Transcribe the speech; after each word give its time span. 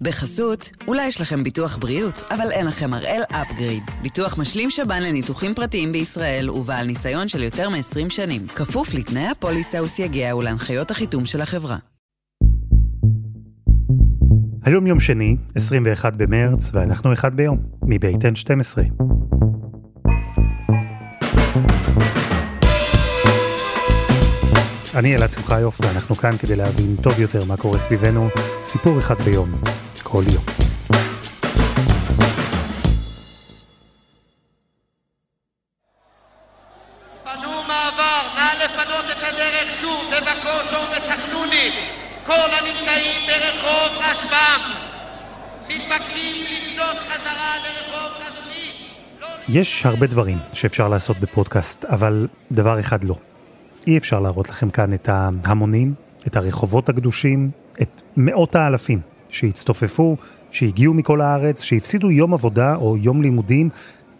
בחסות, 0.00 0.70
אולי 0.88 1.06
יש 1.06 1.20
לכם 1.20 1.42
ביטוח 1.44 1.76
בריאות, 1.76 2.22
אבל 2.30 2.50
אין 2.50 2.66
לכם 2.66 2.94
הראל 2.94 3.22
אפגריד. 3.30 3.82
ביטוח 4.02 4.38
משלים 4.38 4.70
שב"ן 4.70 5.02
לניתוחים 5.02 5.54
פרטיים 5.54 5.92
בישראל 5.92 6.50
ובעל 6.50 6.86
ניסיון 6.86 7.28
של 7.28 7.42
יותר 7.42 7.68
מ-20 7.68 8.10
שנים. 8.10 8.46
כפוף 8.48 8.94
לתנאי 8.94 9.26
הפוליסה 9.26 9.82
וסייגיה 9.82 10.36
ולהנחיות 10.36 10.90
החיתום 10.90 11.26
של 11.26 11.40
החברה. 11.40 11.76
היום 14.64 14.86
יום 14.86 15.00
שני, 15.00 15.36
21 15.54 16.16
במרץ, 16.16 16.70
ואנחנו 16.74 17.12
אחד 17.12 17.34
ביום, 17.34 17.58
מבית 17.82 18.24
N12. 18.24 18.80
אני 24.94 25.16
אלעד 25.16 25.32
שמחיוף, 25.32 25.80
ואנחנו 25.80 26.14
כאן 26.14 26.36
כדי 26.38 26.56
להבין 26.56 26.96
טוב 27.02 27.20
יותר 27.20 27.44
מה 27.44 27.56
קורה 27.56 27.78
סביבנו, 27.78 28.28
סיפור 28.62 28.98
אחד 28.98 29.20
ביום, 29.20 29.54
כל 30.14 30.24
יום. 30.32 30.44
פנו 37.24 37.62
מעבר, 37.68 38.22
נא 38.36 38.64
לפנות 38.64 39.04
את 39.12 39.22
הדרך 39.22 39.80
שוב, 39.80 40.10
בבקושו 40.12 40.76
ובסחנונית. 40.76 41.74
כל 42.26 42.32
הנמצאים 42.32 43.26
ברחוב 43.26 44.02
רשב"ם 44.10 44.60
מתבקשים 45.68 46.44
לפנות 46.44 46.96
חזרה 46.96 47.54
לרחוב. 47.56 48.12
לא 49.20 49.26
יש 49.48 49.86
הרבה 49.86 50.06
דברים 50.06 50.38
שאפשר 50.52 50.88
לעשות 50.88 51.18
בפודקאסט, 51.20 51.84
אבל 51.84 52.28
דבר 52.52 52.80
אחד 52.80 53.04
לא. 53.04 53.14
אי 53.86 53.98
אפשר 53.98 54.20
להראות 54.20 54.48
לכם 54.48 54.70
כאן 54.70 54.94
את 54.94 55.08
ההמונים, 55.08 55.94
את 56.26 56.36
הרחובות 56.36 56.88
הקדושים, 56.88 57.50
את 57.82 58.02
מאות 58.16 58.56
האלפים 58.56 59.13
שהצטופפו, 59.34 60.16
שהגיעו 60.50 60.94
מכל 60.94 61.20
הארץ, 61.20 61.62
שהפסידו 61.62 62.10
יום 62.10 62.34
עבודה 62.34 62.74
או 62.74 62.96
יום 62.96 63.22
לימודים, 63.22 63.68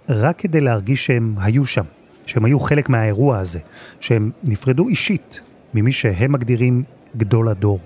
רק 0.08 0.39
כדי 0.39 0.61
להרגיש 0.61 1.06
שהם 1.06 1.34
היו 1.41 1.66
שם, 1.66 1.84
שהם 2.27 2.44
היו 2.44 2.61
חלק 2.61 2.89
מהאירוע 2.89 3.39
הזה, 3.39 3.58
שהם 4.00 4.30
נפרדו 4.48 4.89
אישית 4.89 5.41
ממי 5.74 5.92
שהם 5.92 6.33
מגדירים 6.33 6.83
גדול 7.16 7.48
הדור. 7.48 7.80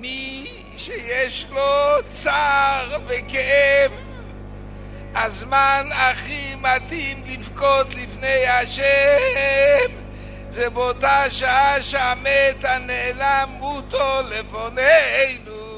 מי 0.00 0.46
שיש 0.76 1.46
לו 1.50 2.02
צער 2.10 2.98
וכאב, 3.06 3.90
הזמן 5.14 5.88
הכי 5.92 6.54
מתאים 6.60 7.18
לבכות 7.26 7.94
לפני 7.94 8.46
השם 8.46 9.92
זה 10.50 10.70
באותה 10.70 11.30
שעה 11.30 11.82
שהמת 11.82 12.64
הנעלם 12.64 13.48
מותו 13.58 14.20
לפנינו. 14.30 15.75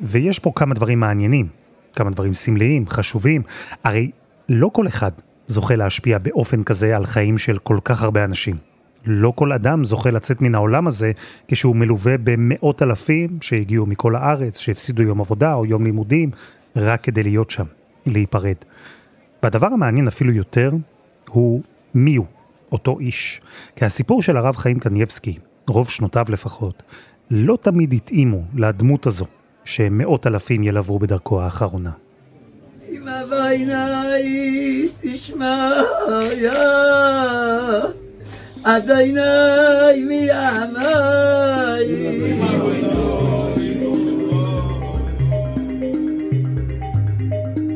ויש 0.00 0.38
פה 0.38 0.52
כמה 0.54 0.74
דברים 0.74 1.00
מעניינים, 1.00 1.48
כמה 1.96 2.10
דברים 2.10 2.34
סמליים, 2.34 2.88
חשובים. 2.88 3.42
הרי 3.84 4.10
לא 4.48 4.70
כל 4.72 4.86
אחד 4.86 5.10
זוכה 5.46 5.76
להשפיע 5.76 6.18
באופן 6.18 6.62
כזה 6.62 6.96
על 6.96 7.06
חיים 7.06 7.38
של 7.38 7.58
כל 7.58 7.78
כך 7.84 8.02
הרבה 8.02 8.24
אנשים. 8.24 8.56
לא 9.06 9.32
כל 9.36 9.52
אדם 9.52 9.84
זוכה 9.84 10.10
לצאת 10.10 10.42
מן 10.42 10.54
העולם 10.54 10.86
הזה 10.86 11.12
כשהוא 11.48 11.76
מלווה 11.76 12.14
במאות 12.24 12.82
אלפים 12.82 13.38
שהגיעו 13.40 13.86
מכל 13.86 14.16
הארץ, 14.16 14.58
שהפסידו 14.58 15.02
יום 15.02 15.20
עבודה 15.20 15.54
או 15.54 15.66
יום 15.66 15.84
לימודים, 15.84 16.30
רק 16.76 17.04
כדי 17.04 17.22
להיות 17.22 17.50
שם, 17.50 17.64
להיפרד. 18.06 18.56
והדבר 19.42 19.66
המעניין 19.66 20.08
אפילו 20.08 20.32
יותר 20.32 20.70
הוא 21.28 21.62
מי 21.94 22.16
הוא 22.16 22.26
אותו 22.72 22.98
איש. 23.00 23.40
כי 23.76 23.84
הסיפור 23.84 24.22
של 24.22 24.36
הרב 24.36 24.56
חיים 24.56 24.78
קניבסקי, 24.78 25.38
רוב 25.68 25.90
שנותיו 25.90 26.24
לפחות, 26.28 26.82
לא 27.30 27.58
תמיד 27.62 27.92
התאימו 27.92 28.44
לדמות 28.54 29.06
הזו, 29.06 29.26
שמאות 29.64 30.26
אלפים 30.26 30.62
ילוו 30.62 30.98
בדרכו 30.98 31.40
האחרונה. 31.40 31.90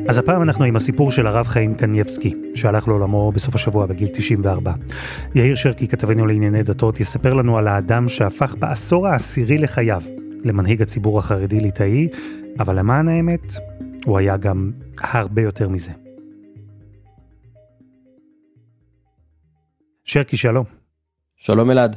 אז 0.09 0.19
הפעם 0.19 0.43
אנחנו 0.43 0.65
עם 0.65 0.77
הסיפור 0.77 1.11
של 1.11 1.27
הרב 1.27 1.47
חיים 1.47 1.75
קנייבסקי, 1.75 2.35
שהלך 2.55 2.89
לעולמו 2.89 3.33
בסוף 3.33 3.55
השבוע 3.55 3.87
בגיל 3.87 4.09
94. 4.09 4.73
יאיר 5.35 5.55
שרקי, 5.55 5.89
כתבנו 5.89 6.27
לענייני 6.27 6.63
דתות, 6.63 7.01
יספר 7.01 7.35
לנו 7.35 7.59
על 7.59 7.69
האדם 7.69 8.09
שהפך 8.09 8.55
בעשור 8.59 9.07
העשירי 9.07 9.59
לחייו 9.59 10.03
למנהיג 10.47 10.83
הציבור 10.83 11.19
החרדי-ליטאי, 11.19 12.09
אבל 12.59 12.79
למען 12.79 13.09
האמת, 13.09 13.53
הוא 14.05 14.19
היה 14.19 14.37
גם 14.37 14.73
הרבה 15.01 15.43
יותר 15.43 15.69
מזה. 15.69 15.93
שרקי, 20.05 20.37
שלום. 20.37 20.65
שלום 21.37 21.71
אלעד. 21.71 21.97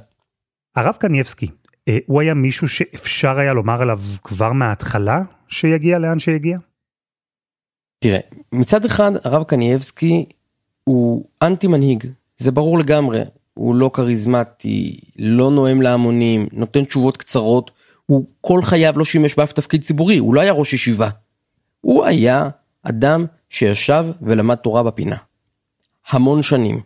הרב 0.76 0.96
קנייבסקי, 0.96 1.48
אה, 1.88 1.98
הוא 2.06 2.22
היה 2.22 2.34
מישהו 2.34 2.68
שאפשר 2.68 3.40
היה 3.40 3.54
לומר 3.54 3.82
עליו 3.82 4.00
כבר 4.24 4.54
מההתחלה 4.54 5.22
שיגיע 5.48 6.00
לאן 6.00 6.20
שיגיע? 6.20 6.58
תראה, 8.00 8.20
מצד 8.52 8.86
אחד 8.86 9.12
הרב 9.24 9.44
קנייבסקי 9.44 10.26
הוא 10.84 11.26
אנטי 11.42 11.68
מנהיג, 11.68 12.08
זה 12.38 12.52
ברור 12.52 12.80
לגמרי, 12.80 13.22
הוא 13.54 13.76
לא 13.76 13.92
כריזמטי, 13.94 15.00
לא 15.20 15.52
נואם 15.52 15.82
להמונים, 15.82 16.48
נותן 16.52 16.84
תשובות 16.84 17.18
קצרות, 17.18 17.72
הוא 18.09 18.25
כל 18.42 18.62
חייו 18.64 19.00
לא 19.00 19.06
שימש 19.06 19.36
באף 19.36 19.53
תפקיד 19.53 19.84
ציבורי, 19.84 20.18
הוא 20.18 20.34
לא 20.34 20.42
היה 20.42 20.52
ראש 20.52 20.74
ישיבה. 20.74 21.09
הוא 21.81 22.06
היה 22.06 22.50
אדם 22.84 23.25
שישב 23.50 24.06
ולמד 24.22 24.56
תורה 24.56 24.84
בפינה. 24.84 25.16
המון 26.09 26.42
שנים. 26.44 26.81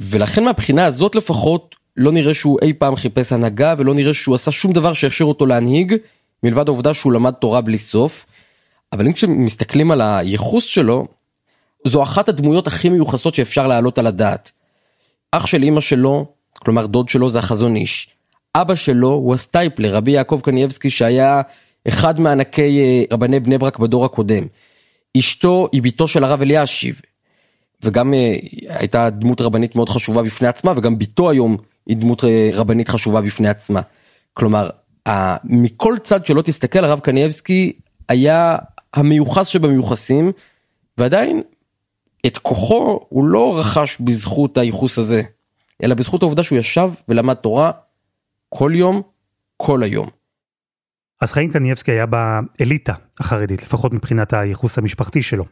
ולכן 0.00 0.44
מהבחינה 0.44 0.86
הזאת 0.86 1.14
לפחות 1.14 1.76
לא 1.96 2.12
נראה 2.12 2.34
שהוא 2.34 2.58
אי 2.62 2.72
פעם 2.72 2.96
חיפש 2.96 3.32
הנהגה 3.32 3.74
ולא 3.78 3.94
נראה 3.94 4.14
שהוא 4.14 4.34
עשה 4.34 4.50
שום 4.50 4.72
דבר 4.72 4.92
שיכשיר 4.92 5.26
אותו 5.26 5.46
להנהיג 5.46 5.94
מלבד 6.42 6.68
העובדה 6.68 6.94
שהוא 6.94 7.12
למד 7.12 7.32
תורה 7.32 7.60
בלי 7.60 7.78
סוף. 7.78 8.26
אבל 8.92 9.06
אם 9.06 9.12
כשמסתכלים 9.12 9.90
על 9.90 10.00
הייחוס 10.00 10.64
שלו, 10.64 11.06
זו 11.86 12.02
אחת 12.02 12.28
הדמויות 12.28 12.66
הכי 12.66 12.88
מיוחסות 12.88 13.34
שאפשר 13.34 13.66
להעלות 13.66 13.98
על 13.98 14.06
הדעת. 14.06 14.52
אח 15.32 15.46
של 15.46 15.64
אמא 15.64 15.80
שלו, 15.80 16.26
כלומר 16.58 16.86
דוד 16.86 17.08
שלו 17.08 17.30
זה 17.30 17.38
החזון 17.38 17.76
איש. 17.76 18.13
אבא 18.56 18.74
שלו 18.74 19.10
הוא 19.10 19.34
הסטייפלר, 19.34 19.96
רבי 19.96 20.10
יעקב 20.10 20.40
קנייבסקי 20.42 20.90
שהיה 20.90 21.42
אחד 21.88 22.20
מענקי 22.20 22.80
אה, 22.80 23.04
רבני 23.12 23.40
בני 23.40 23.58
ברק 23.58 23.78
בדור 23.78 24.04
הקודם. 24.04 24.46
אשתו 25.18 25.68
היא 25.72 25.82
בתו 25.82 26.08
של 26.08 26.24
הרב 26.24 26.42
אלישיב, 26.42 27.00
וגם 27.82 28.14
אה, 28.14 28.34
הייתה 28.68 29.10
דמות 29.10 29.40
רבנית 29.40 29.76
מאוד 29.76 29.88
חשובה 29.88 30.22
בפני 30.22 30.48
עצמה, 30.48 30.72
וגם 30.76 30.98
בתו 30.98 31.30
היום 31.30 31.56
היא 31.86 31.96
דמות 31.96 32.24
אה, 32.24 32.50
רבנית 32.52 32.88
חשובה 32.88 33.20
בפני 33.20 33.48
עצמה. 33.48 33.80
כלומר, 34.34 34.70
מכל 35.44 35.96
צד 36.02 36.26
שלא 36.26 36.42
תסתכל, 36.42 36.84
הרב 36.84 37.00
קנייבסקי 37.00 37.72
היה 38.08 38.56
המיוחס 38.94 39.46
שבמיוחסים, 39.46 40.32
ועדיין 40.98 41.42
את 42.26 42.38
כוחו 42.38 43.00
הוא 43.08 43.24
לא 43.24 43.58
רכש 43.58 44.00
בזכות 44.00 44.58
הייחוס 44.58 44.98
הזה, 44.98 45.22
אלא 45.82 45.94
בזכות 45.94 46.22
העובדה 46.22 46.42
שהוא 46.42 46.58
ישב 46.58 46.90
ולמד 47.08 47.34
תורה 47.34 47.70
כל 48.56 48.72
יום, 48.74 49.02
כל 49.56 49.82
היום. 49.82 50.08
אז 51.20 51.32
חיים 51.32 51.52
קנייבסקי 51.52 51.92
היה 51.92 52.06
באליטה 52.06 52.94
החרדית, 53.20 53.62
לפחות 53.62 53.94
מבחינת 53.94 54.32
הייחוס 54.32 54.78
המשפחתי 54.78 55.22
שלו. 55.22 55.44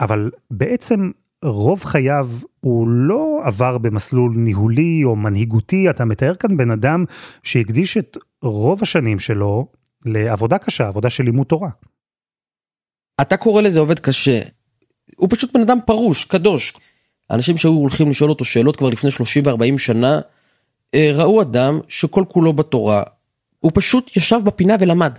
אבל 0.00 0.30
בעצם 0.50 1.10
רוב 1.44 1.84
חייו 1.84 2.28
הוא 2.60 2.88
לא 2.88 3.40
עבר 3.44 3.78
במסלול 3.78 4.32
ניהולי 4.36 5.00
או 5.04 5.16
מנהיגותי, 5.16 5.90
אתה 5.90 6.04
מתאר 6.04 6.34
כאן 6.34 6.56
בן 6.56 6.70
אדם 6.70 7.04
שהקדיש 7.42 7.96
את 7.96 8.16
רוב 8.42 8.82
השנים 8.82 9.18
שלו 9.18 9.66
לעבודה 10.04 10.58
קשה, 10.58 10.88
עבודה 10.88 11.10
של 11.10 11.24
לימוד 11.24 11.46
תורה. 11.46 11.70
אתה 13.20 13.36
קורא 13.36 13.62
לזה 13.62 13.80
עובד 13.80 13.98
קשה. 13.98 14.40
הוא 15.16 15.28
פשוט 15.30 15.52
בן 15.54 15.60
אדם 15.60 15.78
פרוש, 15.86 16.24
קדוש. 16.24 16.72
אנשים 17.30 17.56
שהיו 17.56 17.72
הולכים 17.72 18.10
לשאול 18.10 18.30
אותו 18.30 18.44
שאלות 18.44 18.76
כבר 18.76 18.90
לפני 18.90 19.10
30 19.10 19.44
ו-40 19.46 19.78
שנה, 19.78 20.20
ראו 20.96 21.42
אדם 21.42 21.80
שכל 21.88 22.24
כולו 22.28 22.52
בתורה. 22.52 23.02
הוא 23.60 23.72
פשוט 23.74 24.16
ישב 24.16 24.38
בפינה 24.44 24.76
ולמד. 24.80 25.18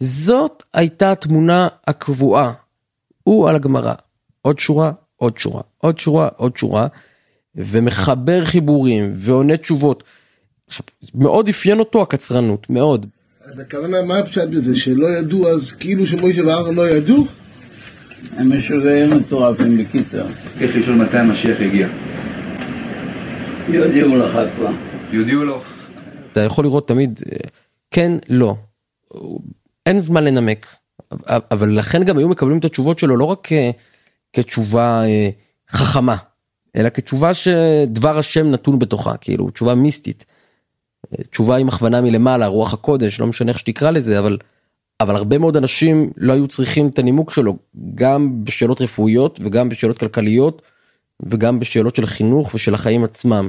זאת 0.00 0.62
הייתה 0.74 1.12
התמונה 1.12 1.68
הקבועה. 1.86 2.52
הוא 3.22 3.48
על 3.48 3.56
הגמרא. 3.56 3.94
עוד 4.42 4.58
שורה, 4.58 4.92
עוד 5.16 5.38
שורה, 5.38 5.62
עוד 5.78 5.98
שורה, 5.98 6.28
עוד 6.36 6.56
שורה, 6.56 6.86
ומחבר 7.54 8.44
חיבורים 8.44 9.10
ועונה 9.14 9.56
תשובות. 9.56 10.04
עכשיו, 10.66 10.86
מאוד 11.14 11.48
אפיין 11.48 11.78
אותו 11.78 12.02
הקצרנות, 12.02 12.70
מאוד. 12.70 13.06
אז 13.44 13.58
הכוונה, 13.58 14.02
מה 14.02 14.18
הפשט 14.18 14.48
בזה? 14.48 14.76
שלא 14.76 15.08
ידעו 15.08 15.48
אז 15.48 15.72
כאילו 15.72 16.06
שמוישה 16.06 16.46
ואהרון 16.46 16.74
לא 16.74 16.88
ידעו? 16.88 17.26
הם 18.36 18.58
משוגעים 18.58 19.10
מטורפים 19.10 19.78
בקיצר. 19.78 20.26
צריך 20.58 20.76
לשאול 20.76 20.96
מתי 20.96 21.18
המשיח 21.18 21.60
יגיע. 21.60 21.88
יודיעו 23.68 24.16
לך 24.16 24.40
כבר. 24.56 24.70
יודיעו 25.12 25.44
לו. 25.44 25.60
אתה 26.32 26.40
יכול 26.40 26.64
לראות 26.64 26.88
תמיד, 26.88 27.20
אה, 27.32 27.36
כן, 27.90 28.12
לא. 28.28 28.54
אין 29.86 30.00
זמן 30.00 30.24
לנמק. 30.24 30.66
אבל 31.26 31.78
לכן 31.78 32.04
גם 32.04 32.18
היו 32.18 32.28
מקבלים 32.28 32.58
את 32.58 32.64
התשובות 32.64 32.98
שלו 32.98 33.16
לא 33.16 33.24
רק 33.24 33.48
כתשובה 34.32 35.02
אה, 35.04 35.30
חכמה, 35.70 36.16
אלא 36.76 36.88
כתשובה 36.88 37.34
שדבר 37.34 38.18
השם 38.18 38.50
נתון 38.50 38.78
בתוכה, 38.78 39.16
כאילו 39.16 39.50
תשובה 39.50 39.74
מיסטית. 39.74 40.24
תשובה 41.30 41.56
עם 41.56 41.68
הכוונה 41.68 42.00
מלמעלה, 42.00 42.46
רוח 42.46 42.74
הקודש, 42.74 43.20
לא 43.20 43.26
משנה 43.26 43.50
איך 43.50 43.58
שתקרא 43.58 43.90
לזה, 43.90 44.18
אבל, 44.18 44.38
אבל 45.00 45.16
הרבה 45.16 45.38
מאוד 45.38 45.56
אנשים 45.56 46.10
לא 46.16 46.32
היו 46.32 46.48
צריכים 46.48 46.86
את 46.86 46.98
הנימוק 46.98 47.30
שלו, 47.30 47.56
גם 47.94 48.44
בשאלות 48.44 48.80
רפואיות 48.80 49.40
וגם 49.44 49.68
בשאלות 49.68 49.98
כלכליות 49.98 50.62
וגם 51.20 51.60
בשאלות 51.60 51.96
של 51.96 52.06
חינוך 52.06 52.54
ושל 52.54 52.74
החיים 52.74 53.04
עצמם. 53.04 53.48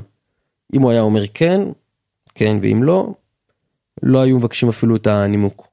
אם 0.73 0.81
הוא 0.81 0.91
היה 0.91 1.01
אומר 1.01 1.27
כן, 1.33 1.61
כן, 2.35 2.57
ואם 2.61 2.83
לא, 2.83 3.13
לא 4.03 4.21
היו 4.21 4.37
מבקשים 4.37 4.69
אפילו 4.69 4.95
את 4.95 5.07
הנימוק. 5.07 5.67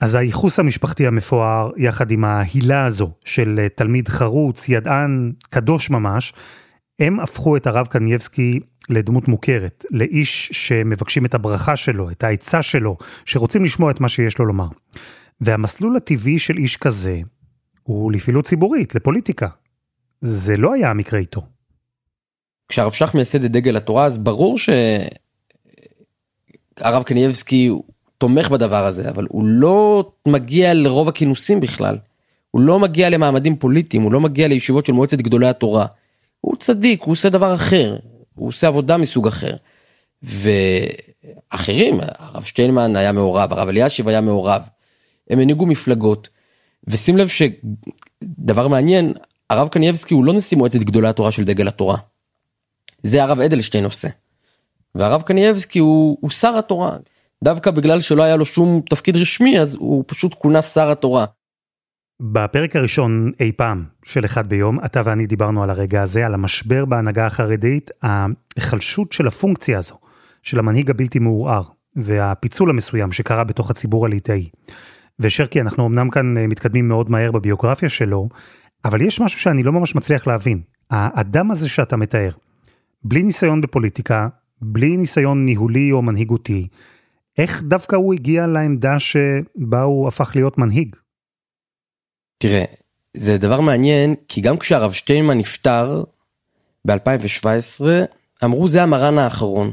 אז 0.00 0.14
הייחוס 0.14 0.58
המשפחתי 0.58 1.06
המפואר, 1.06 1.70
יחד 1.76 2.10
עם 2.10 2.24
ההילה 2.24 2.86
הזו 2.86 3.10
של 3.24 3.58
אה, 3.58 3.68
תלמיד 3.68 4.08
חרוץ, 4.08 4.68
ידען, 4.68 5.32
קדוש 5.50 5.90
ממש, 5.90 6.32
הם 6.98 7.20
הפכו 7.20 7.56
את 7.56 7.66
הרב 7.66 7.86
קנייבסקי 7.86 8.60
לדמות 8.88 9.28
מוכרת, 9.28 9.84
לאיש 9.90 10.50
שמבקשים 10.52 11.24
את 11.24 11.34
הברכה 11.34 11.76
שלו, 11.76 12.10
את 12.10 12.24
העצה 12.24 12.62
שלו, 12.62 12.96
שרוצים 13.24 13.64
לשמוע 13.64 13.90
את 13.90 14.00
מה 14.00 14.08
שיש 14.08 14.38
לו 14.38 14.46
לומר. 14.46 14.68
והמסלול 15.40 15.96
הטבעי 15.96 16.38
של 16.38 16.56
איש 16.56 16.76
כזה 16.76 17.20
הוא 17.82 18.12
לפעילות 18.12 18.44
ציבורית, 18.44 18.94
לפוליטיקה. 18.94 19.48
זה 20.20 20.56
לא 20.56 20.74
היה 20.74 20.90
המקרה 20.90 21.18
איתו. 21.18 21.42
כשהרב 22.68 22.92
שך 22.92 23.14
מייסד 23.14 23.44
את 23.44 23.50
דגל 23.52 23.76
התורה 23.76 24.04
אז 24.04 24.18
ברור 24.18 24.58
שהרב 26.78 27.02
קנייבסקי 27.02 27.70
תומך 28.18 28.50
בדבר 28.50 28.86
הזה 28.86 29.08
אבל 29.08 29.26
הוא 29.28 29.42
לא 29.44 30.10
מגיע 30.28 30.74
לרוב 30.74 31.08
הכינוסים 31.08 31.60
בכלל. 31.60 31.98
הוא 32.50 32.60
לא 32.62 32.78
מגיע 32.78 33.10
למעמדים 33.10 33.56
פוליטיים 33.56 34.02
הוא 34.02 34.12
לא 34.12 34.20
מגיע 34.20 34.48
לישיבות 34.48 34.86
של 34.86 34.92
מועצת 34.92 35.18
גדולי 35.18 35.48
התורה. 35.48 35.86
הוא 36.40 36.56
צדיק 36.56 37.02
הוא 37.02 37.12
עושה 37.12 37.28
דבר 37.28 37.54
אחר 37.54 37.96
הוא 38.34 38.48
עושה 38.48 38.66
עבודה 38.66 38.96
מסוג 38.96 39.26
אחר. 39.26 39.56
ואחרים 40.22 42.00
הרב 42.18 42.42
שטיינמן 42.42 42.96
היה 42.96 43.12
מעורב 43.12 43.52
הרב 43.52 43.68
אלישיב 43.68 44.08
היה 44.08 44.20
מעורב. 44.20 44.62
הם 45.30 45.38
הנהיגו 45.38 45.66
מפלגות. 45.66 46.28
ושים 46.86 47.16
לב 47.16 47.28
שדבר 47.28 48.68
מעניין 48.68 49.12
הרב 49.50 49.68
קנייבסקי 49.68 50.14
הוא 50.14 50.24
לא 50.24 50.32
נשיא 50.32 50.58
מועצת 50.58 50.78
גדולי 50.78 51.08
התורה 51.08 51.30
של 51.30 51.44
דגל 51.44 51.68
התורה. 51.68 51.98
זה 53.02 53.22
הרב 53.22 53.40
אדלשטיין 53.40 53.84
עושה. 53.84 54.08
והרב 54.94 55.22
קנייבסקי 55.22 55.78
הוא, 55.78 56.18
הוא 56.20 56.30
שר 56.30 56.58
התורה. 56.58 56.96
דווקא 57.44 57.70
בגלל 57.70 58.00
שלא 58.00 58.22
היה 58.22 58.36
לו 58.36 58.46
שום 58.46 58.82
תפקיד 58.90 59.16
רשמי 59.16 59.60
אז 59.60 59.74
הוא 59.74 60.04
פשוט 60.06 60.34
כונה 60.34 60.62
שר 60.62 60.90
התורה. 60.90 61.24
בפרק 62.22 62.76
הראשון 62.76 63.32
אי 63.40 63.52
פעם 63.52 63.84
של 64.04 64.24
אחד 64.24 64.48
ביום, 64.48 64.78
אתה 64.84 65.02
ואני 65.04 65.26
דיברנו 65.26 65.62
על 65.62 65.70
הרגע 65.70 66.02
הזה, 66.02 66.26
על 66.26 66.34
המשבר 66.34 66.84
בהנהגה 66.84 67.26
החרדית, 67.26 67.90
ההיחלשות 68.02 69.12
של 69.12 69.26
הפונקציה 69.26 69.78
הזו, 69.78 69.94
של 70.42 70.58
המנהיג 70.58 70.90
הבלתי 70.90 71.18
מעורער, 71.18 71.62
והפיצול 71.96 72.70
המסוים 72.70 73.12
שקרה 73.12 73.44
בתוך 73.44 73.70
הציבור 73.70 74.06
הליטאי. 74.06 74.48
ושרקי, 75.20 75.60
אנחנו 75.60 75.86
אמנם 75.86 76.10
כאן 76.10 76.38
מתקדמים 76.38 76.88
מאוד 76.88 77.10
מהר 77.10 77.32
בביוגרפיה 77.32 77.88
שלו, 77.88 78.28
אבל 78.84 79.02
יש 79.02 79.20
משהו 79.20 79.40
שאני 79.40 79.62
לא 79.62 79.72
ממש 79.72 79.94
מצליח 79.94 80.26
להבין. 80.26 80.60
האדם 80.90 81.50
הזה 81.50 81.68
שאתה 81.68 81.96
מתאר, 81.96 82.30
בלי 83.02 83.22
ניסיון 83.22 83.60
בפוליטיקה, 83.60 84.28
בלי 84.62 84.96
ניסיון 84.96 85.44
ניהולי 85.44 85.92
או 85.92 86.02
מנהיגותי, 86.02 86.68
איך 87.38 87.62
דווקא 87.62 87.96
הוא 87.96 88.14
הגיע 88.14 88.46
לעמדה 88.46 88.98
שבה 88.98 89.82
הוא 89.82 90.08
הפך 90.08 90.32
להיות 90.34 90.58
מנהיג? 90.58 90.96
תראה, 92.38 92.64
זה 93.16 93.38
דבר 93.38 93.60
מעניין, 93.60 94.14
כי 94.28 94.40
גם 94.40 94.58
כשהרב 94.58 94.92
שטיינמן 94.92 95.38
נפטר 95.38 96.04
ב-2017, 96.84 97.84
אמרו 98.44 98.68
זה 98.68 98.82
המרן 98.82 99.18
האחרון. 99.18 99.72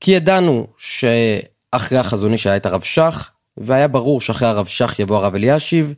כי 0.00 0.10
ידענו 0.10 0.66
שאחרי 0.76 1.98
החזון 1.98 2.32
איש 2.32 2.46
היה 2.46 2.56
את 2.56 2.66
הרב 2.66 2.82
שך, 2.82 3.30
והיה 3.56 3.88
ברור 3.88 4.20
שאחרי 4.20 4.48
הרב 4.48 4.66
שך 4.66 4.98
יבוא 4.98 5.16
הרב 5.16 5.34
אלישיב, 5.34 5.94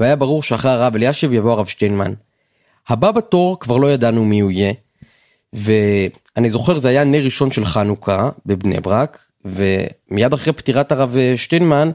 והיה 0.00 0.16
ברור 0.16 0.42
שאחרי 0.42 0.70
הרב 0.70 0.94
אלישיב 0.94 1.32
יבוא 1.32 1.52
הרב 1.52 1.66
שטיינמן. 1.66 2.12
הבא 2.88 3.10
בתור 3.10 3.60
כבר 3.60 3.76
לא 3.76 3.92
ידענו 3.92 4.24
מי 4.24 4.40
הוא 4.40 4.50
יהיה, 4.50 4.72
ואני 5.52 6.50
זוכר 6.50 6.78
זה 6.78 6.88
היה 6.88 7.04
נר 7.04 7.24
ראשון 7.24 7.50
של 7.50 7.64
חנוכה 7.64 8.30
בבני 8.46 8.80
ברק, 8.80 9.18
ומיד 9.44 10.32
אחרי 10.32 10.52
פטירת 10.52 10.92
הרב 10.92 11.16
שטיינמן, 11.36 11.90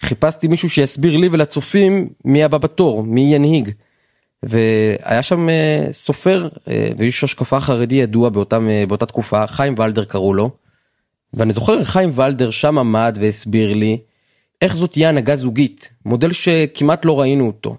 חיפשתי 0.00 0.48
מישהו 0.48 0.70
שיסביר 0.70 1.16
לי 1.16 1.28
ולצופים 1.32 2.08
מי 2.24 2.44
הבא 2.44 2.58
בתור, 2.58 3.02
מי 3.04 3.34
ינהיג. 3.34 3.70
והיה 4.42 5.22
שם 5.22 5.48
אה, 5.48 5.86
סופר 5.92 6.48
אה, 6.68 6.88
ואיש 6.98 7.24
השקפה 7.24 7.60
חרדי 7.60 7.94
ידוע 7.94 8.28
באותם, 8.28 8.68
אה, 8.68 8.84
באותה 8.88 9.06
תקופה, 9.06 9.46
חיים 9.46 9.74
ולדר 9.78 10.04
קראו 10.04 10.34
לו. 10.34 10.50
ואני 11.34 11.52
זוכר 11.52 11.84
חיים 11.84 12.12
ולדר 12.14 12.50
שם 12.50 12.78
עמד 12.78 13.18
והסביר 13.20 13.72
לי 13.72 13.98
איך 14.62 14.76
זאת 14.76 14.92
תהיה 14.92 15.08
הנהגה 15.08 15.36
זוגית, 15.36 15.92
מודל 16.04 16.32
שכמעט 16.32 17.04
לא 17.04 17.20
ראינו 17.20 17.46
אותו, 17.46 17.76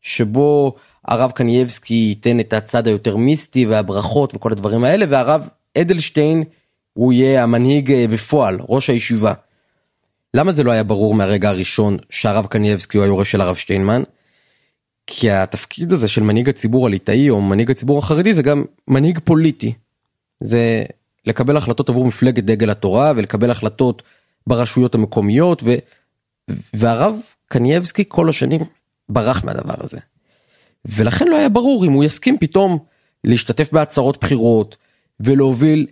שבו 0.00 0.74
הרב 1.04 1.30
קנייבסקי 1.30 1.94
ייתן 1.94 2.40
את 2.40 2.52
הצד 2.52 2.86
היותר 2.86 3.16
מיסטי 3.16 3.66
והברכות 3.66 4.34
וכל 4.34 4.52
הדברים 4.52 4.84
האלה, 4.84 5.06
והרב 5.08 5.48
אדלשטיין 5.78 6.44
הוא 6.92 7.12
יהיה 7.12 7.42
המנהיג 7.42 8.06
בפועל, 8.10 8.58
ראש 8.68 8.90
הישיבה. 8.90 9.32
למה 10.34 10.52
זה 10.52 10.64
לא 10.64 10.70
היה 10.70 10.82
ברור 10.82 11.14
מהרגע 11.14 11.48
הראשון 11.48 11.96
שהרב 12.10 12.46
קנייבסקי 12.46 12.98
הוא 12.98 13.04
היורש 13.04 13.32
של 13.32 13.40
הרב 13.40 13.56
שטיינמן? 13.56 14.02
כי 15.06 15.30
התפקיד 15.30 15.92
הזה 15.92 16.08
של 16.08 16.22
מנהיג 16.22 16.48
הציבור 16.48 16.86
הליטאי 16.86 17.30
או 17.30 17.40
מנהיג 17.40 17.70
הציבור 17.70 17.98
החרדי 17.98 18.34
זה 18.34 18.42
גם 18.42 18.64
מנהיג 18.88 19.18
פוליטי. 19.24 19.72
זה 20.40 20.84
לקבל 21.26 21.56
החלטות 21.56 21.88
עבור 21.88 22.04
מפלגת 22.04 22.44
דגל 22.44 22.70
התורה 22.70 23.12
ולקבל 23.16 23.50
החלטות 23.50 24.02
ברשויות 24.46 24.94
המקומיות 24.94 25.62
ו... 25.62 25.74
והרב 26.74 27.16
קנייבסקי 27.48 28.04
כל 28.08 28.28
השנים 28.28 28.60
ברח 29.08 29.44
מהדבר 29.44 29.74
הזה. 29.78 29.98
ולכן 30.84 31.28
לא 31.28 31.36
היה 31.36 31.48
ברור 31.48 31.86
אם 31.86 31.92
הוא 31.92 32.04
יסכים 32.04 32.38
פתאום 32.38 32.78
להשתתף 33.24 33.72
בהצהרות 33.72 34.20
בחירות 34.20 34.76
ולהוביל 35.20 35.86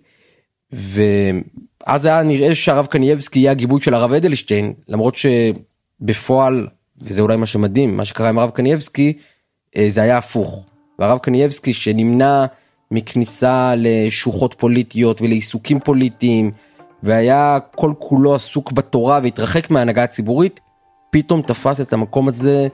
ואז 0.73 2.05
היה 2.05 2.23
נראה 2.23 2.55
שהרב 2.55 2.87
קנייבסקי 2.87 3.39
יהיה 3.39 3.51
הגיבוי 3.51 3.83
של 3.83 3.95
הרב 3.95 4.13
אדלשטיין 4.13 4.73
למרות 4.89 5.15
שבפועל 5.17 6.69
וזה 7.01 7.23
אולי 7.23 7.37
מה 7.37 7.47
שמדהים 7.47 7.97
מה 7.97 8.05
שקרה 8.05 8.29
עם 8.29 8.39
הרב 8.39 8.51
קנייבסקי 8.51 9.13
אה, 9.77 9.87
זה 9.89 10.03
היה 10.03 10.19
הפוך. 10.19 10.65
והרב 10.99 11.19
קנייבסקי 11.19 11.73
שנמנע 11.73 12.47
מכניסה 12.91 13.75
לשוחות 13.77 14.55
פוליטיות 14.59 15.23
ולעיסוקים 15.23 15.81
פוליטיים 15.81 16.51
והיה 17.03 17.59
כל 17.75 17.93
כולו 17.99 18.35
עסוק 18.35 18.73
בתורה 18.73 19.21
והתרחק 19.23 19.71
מההנהגה 19.71 20.05
הציבורית 20.05 20.61
פתאום 21.11 21.43
תפס 21.43 21.81
את 21.81 21.93
המקום 21.93 22.29
הזה 22.29 22.69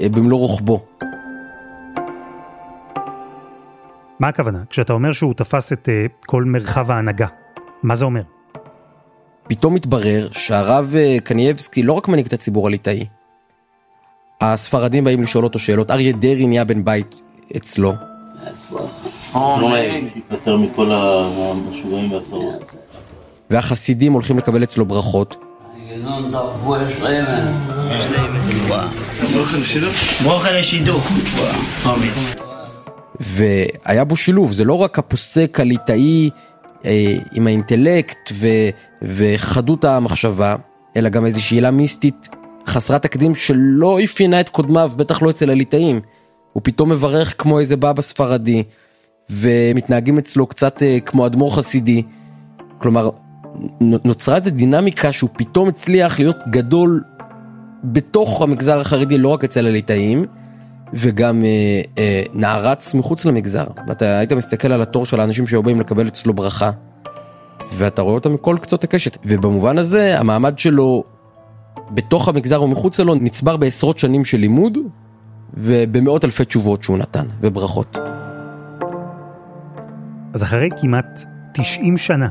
אה, 0.00 0.08
במלוא 0.08 0.38
רוחבו. 0.38 0.84
מה 4.22 4.28
הכוונה? 4.28 4.58
כשאתה 4.70 4.92
אומר 4.92 5.12
שהוא 5.12 5.34
תפס 5.34 5.72
את 5.72 5.88
uh, 5.88 6.26
כל 6.26 6.44
מרחב 6.44 6.90
ההנהגה, 6.90 7.26
מה 7.82 7.94
זה 7.94 8.04
אומר? 8.04 8.22
פתאום 9.48 9.74
מתברר 9.74 10.28
שהרב 10.32 10.92
uh, 10.92 11.20
קנייבסקי 11.20 11.82
לא 11.82 11.92
רק 11.92 12.08
מנהיג 12.08 12.26
את 12.26 12.32
הציבור 12.32 12.66
הליטאי. 12.66 13.06
הספרדים 14.40 15.04
באים 15.04 15.22
לשאול 15.22 15.44
אותו 15.44 15.58
שאלות, 15.58 15.90
אריה 15.90 16.12
דרעי 16.12 16.46
נהיה 16.46 16.64
בן 16.64 16.84
בית 16.84 17.20
אצלו. 17.56 17.92
יותר 20.30 20.56
מכל 20.56 20.86
המשוגעים 20.92 22.12
והצרות. 22.12 22.76
והחסידים 23.50 24.12
הולכים 24.12 24.38
לקבל 24.38 24.62
אצלו 24.62 24.86
ברכות. 24.86 25.36
ברוך 30.24 30.46
לשידוך. 30.46 31.02
והיה 33.20 34.04
בו 34.04 34.16
שילוב, 34.16 34.52
זה 34.52 34.64
לא 34.64 34.74
רק 34.74 34.98
הפוסק 34.98 35.60
הליטאי 35.60 36.30
אה, 36.84 37.16
עם 37.32 37.46
האינטלקט 37.46 38.30
ו, 38.32 38.46
וחדות 39.02 39.84
המחשבה, 39.84 40.56
אלא 40.96 41.08
גם 41.08 41.26
איזושהי 41.26 41.56
עילה 41.56 41.70
מיסטית 41.70 42.28
חסרת 42.66 43.02
תקדים 43.02 43.34
שלא 43.34 43.98
אפיינה 44.04 44.40
את 44.40 44.48
קודמיו, 44.48 44.90
בטח 44.96 45.22
לא 45.22 45.30
אצל 45.30 45.50
הליטאים. 45.50 46.00
הוא 46.52 46.60
פתאום 46.64 46.90
מברך 46.90 47.34
כמו 47.38 47.58
איזה 47.58 47.76
בבא 47.76 48.02
ספרדי, 48.02 48.62
ומתנהגים 49.30 50.18
אצלו 50.18 50.46
קצת 50.46 50.82
אה, 50.82 51.00
כמו 51.00 51.26
אדמו"ר 51.26 51.56
חסידי. 51.56 52.02
כלומר, 52.78 53.10
נוצרה 53.80 54.36
איזו 54.36 54.50
דינמיקה 54.50 55.12
שהוא 55.12 55.30
פתאום 55.32 55.68
הצליח 55.68 56.18
להיות 56.18 56.36
גדול 56.50 57.02
בתוך 57.84 58.42
המגזר 58.42 58.80
החרדי, 58.80 59.18
לא 59.18 59.28
רק 59.28 59.44
אצל 59.44 59.66
הליטאים. 59.66 60.26
וגם 60.94 61.44
אה, 61.44 61.80
אה, 61.98 62.22
נערץ 62.32 62.94
מחוץ 62.94 63.24
למגזר. 63.24 63.66
ואתה 63.88 64.18
היית 64.18 64.32
מסתכל 64.32 64.72
על 64.72 64.82
התור 64.82 65.06
של 65.06 65.20
האנשים 65.20 65.46
שהיו 65.46 65.62
באים 65.62 65.80
לקבל 65.80 66.08
אצלו 66.08 66.34
ברכה, 66.34 66.70
ואתה 67.76 68.02
רואה 68.02 68.14
אותם 68.14 68.34
מכל 68.34 68.56
קצות 68.60 68.84
הקשת. 68.84 69.18
ובמובן 69.24 69.78
הזה 69.78 70.18
המעמד 70.18 70.58
שלו 70.58 71.04
בתוך 71.90 72.28
המגזר 72.28 72.62
ומחוץ 72.62 73.00
לו 73.00 73.14
נצבר 73.14 73.56
בעשרות 73.56 73.98
שנים 73.98 74.24
של 74.24 74.38
לימוד 74.38 74.78
ובמאות 75.54 76.24
אלפי 76.24 76.44
תשובות 76.44 76.82
שהוא 76.82 76.98
נתן, 76.98 77.26
וברכות. 77.40 77.96
אז 80.34 80.42
אחרי 80.42 80.68
כמעט 80.80 81.24
90 81.52 81.96
שנה, 81.96 82.28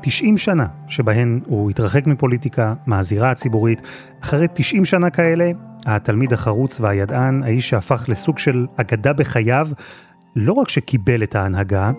90 0.00 0.38
שנה 0.38 0.66
שבהן 0.88 1.40
הוא 1.46 1.70
התרחק 1.70 2.06
מפוליטיקה, 2.06 2.74
מהזירה 2.86 3.30
הציבורית, 3.30 3.82
אחרי 4.22 4.46
90 4.54 4.84
שנה 4.84 5.10
כאלה, 5.10 5.50
התלמיד 5.96 6.32
החרוץ 6.32 6.80
והידען, 6.80 7.42
האיש 7.42 7.70
שהפך 7.70 8.04
לסוג 8.08 8.38
של 8.38 8.66
אגדה 8.76 9.12
בחייו, 9.12 9.68
לא 10.36 10.52
רק 10.52 10.68
שקיבל 10.68 11.22
את 11.22 11.34
ההנהגה, 11.34 11.90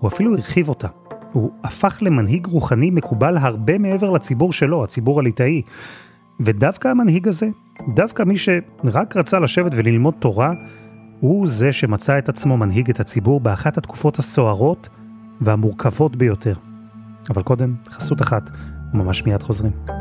הוא 0.00 0.08
אפילו 0.08 0.34
הרחיב 0.34 0.68
אותה. 0.68 0.88
הוא 1.32 1.50
הפך 1.64 1.98
למנהיג 2.02 2.46
רוחני 2.46 2.90
מקובל 2.90 3.36
הרבה 3.36 3.78
מעבר 3.78 4.10
לציבור 4.10 4.52
שלו, 4.52 4.84
הציבור 4.84 5.20
הליטאי. 5.20 5.62
ודווקא 6.40 6.88
המנהיג 6.88 7.28
הזה, 7.28 7.48
דווקא 7.94 8.22
מי 8.22 8.38
שרק 8.38 9.16
רצה 9.16 9.38
לשבת 9.38 9.72
וללמוד 9.74 10.14
תורה, 10.18 10.52
הוא 11.20 11.46
זה 11.46 11.72
שמצא 11.72 12.18
את 12.18 12.28
עצמו 12.28 12.56
מנהיג 12.56 12.90
את 12.90 13.00
הציבור 13.00 13.40
באחת 13.40 13.78
התקופות 13.78 14.18
הסוערות 14.18 14.88
והמורכבות 15.40 16.16
ביותר. 16.16 16.54
אבל 17.30 17.42
קודם, 17.42 17.74
חסות 17.88 18.22
אחת, 18.22 18.50
וממש 18.94 19.26
מיד 19.26 19.42
חוזרים. 19.42 19.97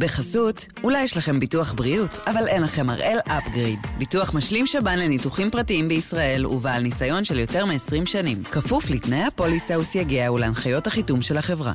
בחסות, 0.00 0.66
אולי 0.84 1.02
יש 1.02 1.16
לכם 1.16 1.40
ביטוח 1.40 1.72
בריאות, 1.72 2.18
אבל 2.26 2.48
אין 2.48 2.62
לכם 2.62 2.90
הראל 2.90 3.18
אפגריד. 3.26 3.78
ביטוח 3.98 4.34
משלים 4.34 4.66
שב"ן 4.66 4.98
לניתוחים 4.98 5.50
פרטיים 5.50 5.88
בישראל 5.88 6.46
ובעל 6.46 6.82
ניסיון 6.82 7.24
של 7.24 7.38
יותר 7.38 7.64
מ-20 7.64 8.06
שנים. 8.06 8.44
כפוף 8.44 8.90
לתנאי 8.90 9.22
הפוליסה 9.22 9.78
וסייגיה 9.78 10.32
ולהנחיות 10.32 10.86
החיתום 10.86 11.22
של 11.22 11.36
החברה. 11.36 11.72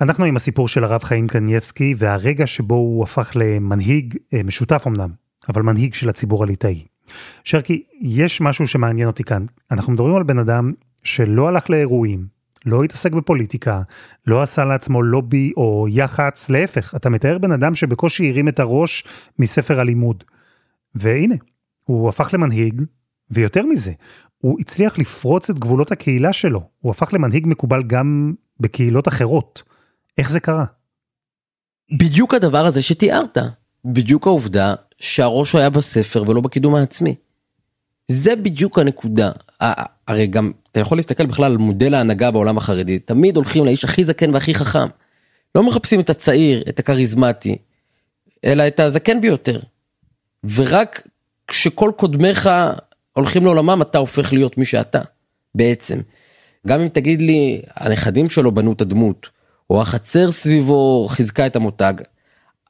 אנחנו 0.00 0.24
עם 0.24 0.36
הסיפור 0.36 0.68
של 0.68 0.84
הרב 0.84 1.02
חיים 1.02 1.28
קנייבסקי 1.28 1.94
והרגע 1.98 2.46
שבו 2.46 2.74
הוא 2.74 3.04
הפך 3.04 3.32
למנהיג 3.34 4.16
אה, 4.34 4.42
משותף 4.42 4.84
אמנם, 4.86 5.10
אבל 5.48 5.62
מנהיג 5.62 5.94
של 5.94 6.08
הציבור 6.08 6.44
הליטאי. 6.44 6.84
שרקי, 7.44 7.82
יש 8.00 8.40
משהו 8.40 8.66
שמעניין 8.66 9.06
אותי 9.06 9.24
כאן. 9.24 9.46
אנחנו 9.70 9.92
מדברים 9.92 10.14
על 10.14 10.22
בן 10.22 10.38
אדם 10.38 10.72
שלא 11.02 11.48
הלך 11.48 11.70
לאירועים, 11.70 12.37
לא 12.66 12.84
התעסק 12.84 13.12
בפוליטיקה, 13.12 13.82
לא 14.26 14.42
עשה 14.42 14.64
לעצמו 14.64 15.02
לובי 15.02 15.52
או 15.56 15.86
יח"צ, 15.90 16.50
להפך, 16.50 16.94
אתה 16.96 17.08
מתאר 17.08 17.38
בן 17.38 17.52
אדם 17.52 17.74
שבקושי 17.74 18.30
הרים 18.30 18.48
את 18.48 18.60
הראש 18.60 19.04
מספר 19.38 19.80
הלימוד. 19.80 20.24
והנה, 20.94 21.34
הוא 21.84 22.08
הפך 22.08 22.30
למנהיג, 22.34 22.82
ויותר 23.30 23.66
מזה, 23.66 23.92
הוא 24.38 24.60
הצליח 24.60 24.98
לפרוץ 24.98 25.50
את 25.50 25.58
גבולות 25.58 25.92
הקהילה 25.92 26.32
שלו, 26.32 26.68
הוא 26.80 26.90
הפך 26.90 27.14
למנהיג 27.14 27.46
מקובל 27.46 27.82
גם 27.82 28.34
בקהילות 28.60 29.08
אחרות. 29.08 29.62
איך 30.18 30.30
זה 30.30 30.40
קרה? 30.40 30.64
בדיוק 31.98 32.34
הדבר 32.34 32.66
הזה 32.66 32.82
שתיארת, 32.82 33.38
בדיוק 33.84 34.26
העובדה 34.26 34.74
שהראש 34.98 35.54
היה 35.54 35.70
בספר 35.70 36.24
ולא 36.28 36.40
בקידום 36.40 36.74
העצמי. 36.74 37.14
זה 38.08 38.36
בדיוק 38.36 38.78
הנקודה. 38.78 39.30
הרי 40.08 40.26
גם 40.26 40.52
אתה 40.72 40.80
יכול 40.80 40.98
להסתכל 40.98 41.26
בכלל 41.26 41.44
על 41.44 41.56
מודל 41.56 41.94
ההנהגה 41.94 42.30
בעולם 42.30 42.58
החרדי, 42.58 42.98
תמיד 42.98 43.36
הולכים 43.36 43.64
לאיש 43.64 43.84
הכי 43.84 44.04
זקן 44.04 44.34
והכי 44.34 44.54
חכם. 44.54 44.88
לא 45.54 45.62
מחפשים 45.62 46.00
את 46.00 46.10
הצעיר, 46.10 46.64
את 46.68 46.78
הכריזמטי, 46.78 47.56
אלא 48.44 48.66
את 48.66 48.80
הזקן 48.80 49.20
ביותר. 49.20 49.60
ורק 50.54 51.08
כשכל 51.48 51.90
קודמיך 51.96 52.50
הולכים 53.12 53.44
לעולמם 53.44 53.82
אתה 53.82 53.98
הופך 53.98 54.32
להיות 54.32 54.58
מי 54.58 54.64
שאתה, 54.64 55.00
בעצם. 55.54 56.00
גם 56.66 56.80
אם 56.80 56.88
תגיד 56.88 57.22
לי, 57.22 57.62
הנכדים 57.76 58.30
שלו 58.30 58.52
בנו 58.52 58.72
את 58.72 58.80
הדמות, 58.80 59.28
או 59.70 59.80
החצר 59.80 60.32
סביבו 60.32 61.06
חיזקה 61.08 61.46
את 61.46 61.56
המותג, 61.56 61.94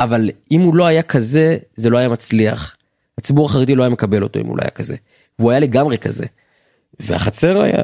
אבל 0.00 0.30
אם 0.50 0.60
הוא 0.60 0.74
לא 0.74 0.86
היה 0.86 1.02
כזה, 1.02 1.56
זה 1.76 1.90
לא 1.90 1.98
היה 1.98 2.08
מצליח. 2.08 2.76
הציבור 3.18 3.46
החרדי 3.46 3.74
לא 3.74 3.82
היה 3.82 3.90
מקבל 3.90 4.22
אותו 4.22 4.40
אם 4.40 4.46
הוא 4.46 4.56
לא 4.56 4.62
היה 4.62 4.70
כזה. 4.70 4.96
והוא 5.38 5.50
היה 5.50 5.60
לגמרי 5.60 5.98
כזה. 5.98 6.26
והחצר 7.00 7.60
היה, 7.60 7.82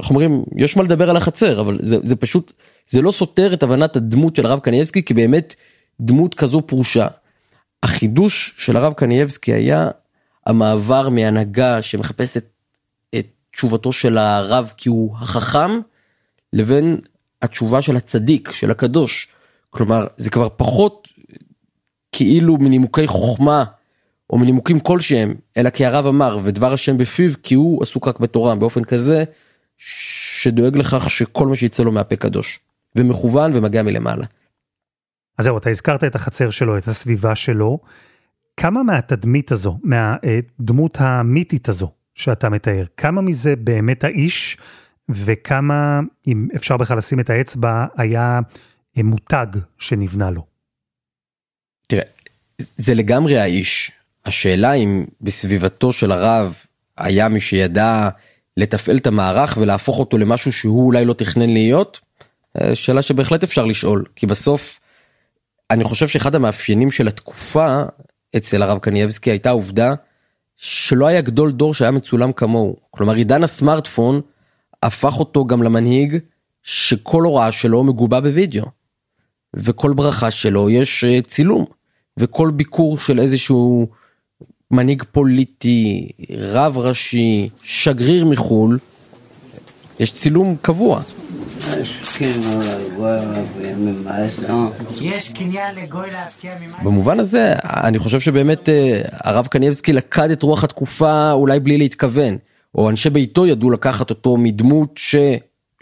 אנחנו 0.00 0.14
אומרים, 0.14 0.44
יש 0.56 0.76
מה 0.76 0.82
לדבר 0.82 1.10
על 1.10 1.16
החצר, 1.16 1.60
אבל 1.60 1.78
זה, 1.80 1.96
זה 2.02 2.16
פשוט, 2.16 2.52
זה 2.86 3.02
לא 3.02 3.12
סותר 3.12 3.54
את 3.54 3.62
הבנת 3.62 3.96
הדמות 3.96 4.36
של 4.36 4.46
הרב 4.46 4.60
קנייבסקי 4.60 5.02
כבאמת 5.02 5.54
דמות 6.00 6.34
כזו 6.34 6.62
פרושה. 6.66 7.06
החידוש 7.82 8.54
של 8.56 8.76
הרב 8.76 8.92
קנייבסקי 8.92 9.52
היה 9.52 9.90
המעבר 10.46 11.08
מהנהגה 11.08 11.82
שמחפשת 11.82 12.44
את 13.18 13.26
תשובתו 13.52 13.92
של 13.92 14.18
הרב 14.18 14.72
כי 14.76 14.88
הוא 14.88 15.16
החכם, 15.16 15.80
לבין 16.52 17.00
התשובה 17.42 17.82
של 17.82 17.96
הצדיק, 17.96 18.52
של 18.52 18.70
הקדוש. 18.70 19.28
כלומר, 19.70 20.06
זה 20.16 20.30
כבר 20.30 20.48
פחות 20.56 21.08
כאילו 22.12 22.56
מנימוקי 22.56 23.06
חוכמה 23.06 23.64
או 24.30 24.38
מנימוקים 24.38 24.80
כלשהם, 24.80 25.34
אלא 25.56 25.70
כי 25.70 25.86
הרב 25.86 26.06
אמר 26.06 26.38
ודבר 26.44 26.72
השם 26.72 26.98
בפיו 26.98 27.32
כי 27.42 27.54
הוא 27.54 27.82
עסוק 27.82 28.08
רק 28.08 28.20
בתורה 28.20 28.54
באופן 28.54 28.84
כזה 28.84 29.24
שדואג 29.78 30.76
לכך 30.76 31.10
שכל 31.10 31.46
מה 31.46 31.56
שיצא 31.56 31.82
לו 31.82 31.92
מהפה 31.92 32.16
קדוש 32.16 32.60
ומכוון 32.96 33.56
ומגיע 33.56 33.82
מלמעלה. 33.82 34.26
אז 35.38 35.44
זהו, 35.44 35.58
אתה 35.58 35.70
הזכרת 35.70 36.04
את 36.04 36.14
החצר 36.14 36.50
שלו, 36.50 36.78
את 36.78 36.88
הסביבה 36.88 37.34
שלו. 37.34 37.78
כמה 38.56 38.82
מהתדמית 38.82 39.52
הזו, 39.52 39.78
מהדמות 39.82 40.96
המיתית 41.00 41.68
הזו 41.68 41.90
שאתה 42.14 42.48
מתאר, 42.48 42.84
כמה 42.96 43.20
מזה 43.20 43.56
באמת 43.56 44.04
האיש 44.04 44.56
וכמה, 45.08 46.00
אם 46.26 46.48
אפשר 46.56 46.76
בכלל 46.76 46.98
לשים 46.98 47.20
את 47.20 47.30
האצבע, 47.30 47.86
היה 47.96 48.40
מותג 48.96 49.46
שנבנה 49.78 50.30
לו? 50.30 50.46
תראה, 51.86 52.02
זה 52.58 52.94
לגמרי 52.94 53.38
האיש. 53.38 53.92
השאלה 54.28 54.72
אם 54.72 55.04
בסביבתו 55.20 55.92
של 55.92 56.12
הרב 56.12 56.56
היה 56.98 57.28
מי 57.28 57.40
שידע 57.40 58.08
לתפעל 58.56 58.96
את 58.96 59.06
המערך 59.06 59.58
ולהפוך 59.60 59.98
אותו 59.98 60.18
למשהו 60.18 60.52
שהוא 60.52 60.86
אולי 60.86 61.04
לא 61.04 61.12
תכנן 61.12 61.50
להיות, 61.50 62.00
אה, 62.60 62.74
שאלה 62.74 63.02
שבהחלט 63.02 63.42
אפשר 63.42 63.64
לשאול, 63.64 64.04
כי 64.16 64.26
בסוף 64.26 64.80
אני 65.70 65.84
חושב 65.84 66.08
שאחד 66.08 66.34
המאפיינים 66.34 66.90
של 66.90 67.08
התקופה 67.08 67.82
אצל 68.36 68.62
הרב 68.62 68.78
קנייבסקי 68.78 69.30
הייתה 69.30 69.48
העובדה 69.48 69.94
שלא 70.56 71.06
היה 71.06 71.20
גדול 71.20 71.52
דור 71.52 71.74
שהיה 71.74 71.90
מצולם 71.90 72.32
כמוהו. 72.32 72.76
כלומר 72.90 73.14
עידן 73.14 73.44
הסמארטפון 73.44 74.20
הפך 74.82 75.18
אותו 75.18 75.44
גם 75.44 75.62
למנהיג 75.62 76.18
שכל 76.62 77.22
הוראה 77.22 77.52
שלו 77.52 77.84
מגובה 77.84 78.20
בווידאו. 78.20 78.64
וכל 79.54 79.92
ברכה 79.92 80.30
שלו 80.30 80.70
יש 80.70 81.04
אה, 81.04 81.22
צילום. 81.22 81.64
וכל 82.18 82.50
ביקור 82.50 82.98
של 82.98 83.20
איזשהו 83.20 83.88
מנהיג 84.70 85.02
פוליטי, 85.12 86.08
רב 86.38 86.78
ראשי, 86.78 87.48
שגריר 87.62 88.24
מחו"ל, 88.24 88.78
יש 90.00 90.12
צילום 90.12 90.56
קבוע. 90.62 91.00
יש 95.00 95.32
קניין 95.34 95.74
לגוי 95.74 96.10
להפקיע 96.10 96.54
ממים. 96.60 96.72
במובן 96.84 97.20
הזה 97.20 97.54
אני 97.64 97.98
חושב 97.98 98.20
שבאמת 98.20 98.68
אה, 98.68 99.02
הרב 99.12 99.46
קניבסקי 99.46 99.92
לקד 99.92 100.30
את 100.30 100.42
רוח 100.42 100.64
התקופה 100.64 101.32
אולי 101.32 101.60
בלי 101.60 101.78
להתכוון 101.78 102.36
או 102.74 102.90
אנשי 102.90 103.10
ביתו 103.10 103.46
ידעו 103.46 103.70
לקחת 103.70 104.10
אותו 104.10 104.36
מדמות 104.36 105.00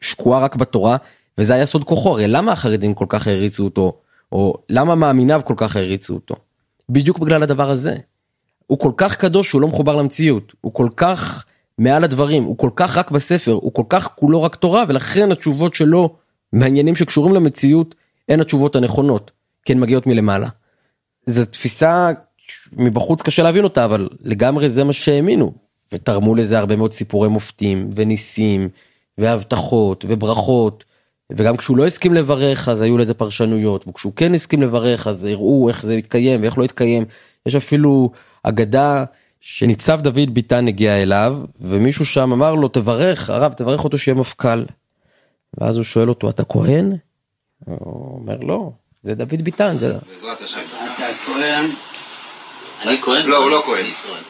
ששקועה 0.02 0.40
רק 0.40 0.57
בתורה 0.57 0.97
וזה 1.38 1.55
היה 1.55 1.66
סוד 1.66 1.85
כוחו 1.85 2.11
הרי 2.11 2.28
למה 2.28 2.52
החרדים 2.52 2.95
כל 2.95 3.07
כך 3.09 3.26
העריצו 3.26 3.64
אותו 3.64 3.93
או 4.33 4.55
למה 4.69 4.95
מאמיניו 4.95 5.40
כל 5.45 5.55
כך 5.57 5.76
העריצו 5.76 6.14
אותו 6.14 6.35
בדיוק 6.88 7.19
בגלל 7.19 7.43
הדבר 7.43 7.71
הזה. 7.71 7.97
הוא 8.66 8.78
כל 8.78 8.92
כך 8.96 9.16
קדוש 9.16 9.49
שהוא 9.49 9.61
לא 9.61 9.68
מחובר 9.68 9.96
למציאות, 9.96 10.52
הוא 10.61 10.75
כל 10.75 10.88
כך 10.96 11.44
מעל 11.78 12.04
הדברים, 12.04 12.42
הוא 12.42 12.58
כל 12.58 12.70
כך 12.76 12.96
רק 12.96 13.11
בספר, 13.11 13.52
הוא 13.52 13.73
כל 13.73 13.82
כך 13.88 14.11
כולו 14.14 14.42
רק 14.42 14.54
תורה, 14.54 14.85
ולכן 14.88 15.32
התשובות 15.32 15.75
שלו 15.75 16.16
מעניינים 16.52 16.96
שקשורים 16.96 17.35
למציאות, 17.35 17.94
הן 18.28 18.40
התשובות 18.40 18.76
הנכונות, 18.76 19.30
כי 19.64 19.73
הן 19.73 19.80
מגיעות 19.80 20.06
מלמעלה. 20.06 20.49
זו 21.26 21.44
תפיסה 21.44 22.11
מבחוץ 22.73 23.23
קשה 23.23 23.42
להבין 23.42 23.64
אותה, 23.64 23.85
אבל 23.85 24.08
לגמרי 24.20 24.68
זה 24.68 24.85
מה 24.85 24.92
שהאמינו, 24.92 25.52
ותרמו 25.92 26.35
לזה 26.35 26.58
הרבה 26.58 26.76
מאוד 26.76 26.92
סיפורי 26.92 27.28
מופתים, 27.28 27.90
וניסים, 27.94 28.68
והבטחות, 29.18 30.04
וברכות, 30.08 30.85
וגם 31.32 31.56
כשהוא 31.56 31.76
לא 31.76 31.87
הסכים 31.87 32.14
לברך 32.14 32.68
אז 32.68 32.80
היו 32.80 32.99
לזה 32.99 33.14
פרשנויות, 33.14 33.88
וכשהוא 33.88 34.12
כן 34.16 34.35
הסכים 34.35 34.62
לברך 34.62 35.06
אז 35.06 35.25
הראו 35.25 35.68
איך 35.68 35.82
זה 35.82 35.94
התקיים 35.94 36.42
ואיך 36.42 36.58
לא 36.58 36.64
התקיים. 36.64 37.04
יש 37.46 37.54
אפילו 37.54 38.10
אגדה 38.42 39.04
שניצב 39.40 40.00
דוד 40.00 40.34
ביטן 40.34 40.68
הגיע 40.68 41.02
אליו 41.02 41.36
ומישהו 41.60 42.06
שם 42.06 42.32
אמר 42.32 42.54
לו 42.54 42.68
תברך 42.68 43.30
הרב 43.30 43.52
תברך 43.52 43.84
אותו 43.84 43.98
שיהיה 43.98 44.14
מפכ"ל. 44.14 44.64
ואז 45.60 45.76
הוא 45.76 45.84
שואל 45.84 46.08
אותו 46.08 46.30
אתה 46.30 46.44
כהן? 46.44 46.92
הוא 47.64 48.18
אומר 48.20 48.36
לא, 48.40 48.70
זה 49.02 49.14
דוד 49.14 49.42
ביטן. 49.42 49.76
בעזרת 49.78 50.40
השם. 50.40 50.60
אתה 50.94 51.06
כהן? 51.26 51.70
אני 52.82 53.02
כהן? 53.02 53.26
לא, 53.26 53.36
הוא 53.36 53.50
לא 53.50 53.62
כהן. 53.66 53.86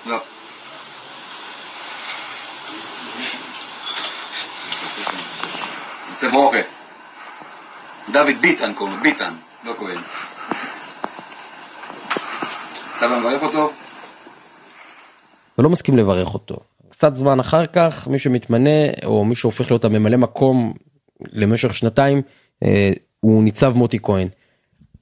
לא. 0.07 0.19
זה 6.21 6.29
ברוכה. 6.29 6.59
דוד 8.13 8.35
ביטן 8.41 8.73
קוראים 8.75 8.97
לו, 8.97 9.03
ביטן, 9.03 9.35
לא 9.65 9.75
כהן. 9.79 9.99
אתה 12.99 13.07
מברך 13.09 13.43
אותו? 13.43 13.71
ולא 15.59 15.71
מסכים 15.71 15.97
לברך 15.97 16.35
אותו. 16.35 16.57
קצת 16.89 17.17
זמן 17.17 17.41
אחר 17.41 17.67
כך 17.67 18.09
מי 18.09 18.19
שמתמנה 18.19 18.91
או 19.05 19.25
מי 19.25 19.35
שהופך 19.35 19.71
להיות 19.71 19.85
הממלא 19.85 20.17
מקום 20.17 20.73
למשך 21.33 21.75
שנתיים 21.75 22.23
אה, 22.65 22.91
הוא 23.21 23.43
ניצב 23.43 23.77
מוטי 23.77 23.99
כהן. 24.03 24.29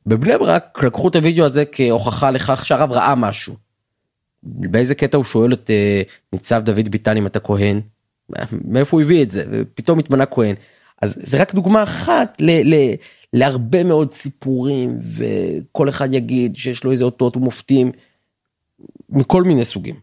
בבני 0.06 0.38
ברק 0.38 0.82
לקחו 0.82 1.08
את 1.08 1.16
הוידאו 1.16 1.44
הזה 1.44 1.64
כהוכחה 1.72 2.30
לכך 2.30 2.66
שהרב 2.66 2.92
ראה 2.92 3.14
משהו. 3.14 3.54
באיזה 4.42 4.94
קטע 4.94 5.16
הוא 5.16 5.24
שואל 5.24 5.52
את 5.52 5.70
אה, 5.70 6.02
ניצב 6.32 6.62
דוד 6.64 6.88
ביטן 6.88 7.16
אם 7.16 7.26
אתה 7.26 7.40
כהן? 7.40 7.80
מאיפה 8.64 8.96
הוא 8.96 9.02
הביא 9.02 9.22
את 9.22 9.30
זה? 9.30 9.44
ופתאום 9.50 9.98
התמנה 9.98 10.26
כהן. 10.26 10.54
אז 11.02 11.14
זה 11.16 11.40
רק 11.40 11.54
דוגמה 11.54 11.82
אחת 11.82 12.40
ל, 12.40 12.74
ל, 12.74 12.94
להרבה 13.34 13.84
מאוד 13.84 14.12
סיפורים 14.12 14.98
וכל 15.18 15.88
אחד 15.88 16.12
יגיד 16.12 16.56
שיש 16.56 16.84
לו 16.84 16.92
איזה 16.92 17.04
אותות 17.04 17.36
ומופתים 17.36 17.92
מכל 19.08 19.42
מיני 19.42 19.64
סוגים. 19.64 19.94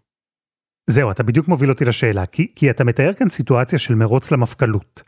זהו, 0.88 1.12
אתה 1.12 1.24
בדיוק 1.24 1.48
מוביל 1.48 1.70
אותי 1.70 1.86
לשאלה, 1.86 2.26
כי, 2.26 2.48
כי 2.56 2.70
אתה 2.70 2.84
מתאר 2.84 3.14
כאן 3.14 3.30
סיטואציה 3.30 3.80
של 3.80 3.96
מרוץ 3.96 4.32
למפכ"לות. 4.32 5.04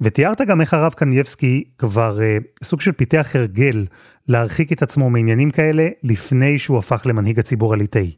ותיארת 0.00 0.40
גם 0.40 0.60
איך 0.60 0.74
הרב 0.74 0.92
קנייבסקי 0.92 1.64
כבר 1.78 2.22
אה, 2.22 2.38
סוג 2.64 2.80
של 2.80 2.92
פיתח 2.92 3.30
הרגל 3.34 3.86
להרחיק 4.28 4.72
את 4.72 4.82
עצמו 4.82 5.10
מעניינים 5.10 5.50
כאלה 5.50 5.88
לפני 6.02 6.58
שהוא 6.58 6.78
הפך 6.78 7.02
למנהיג 7.06 7.38
הציבור 7.38 7.74
הליטאי. 7.74 8.10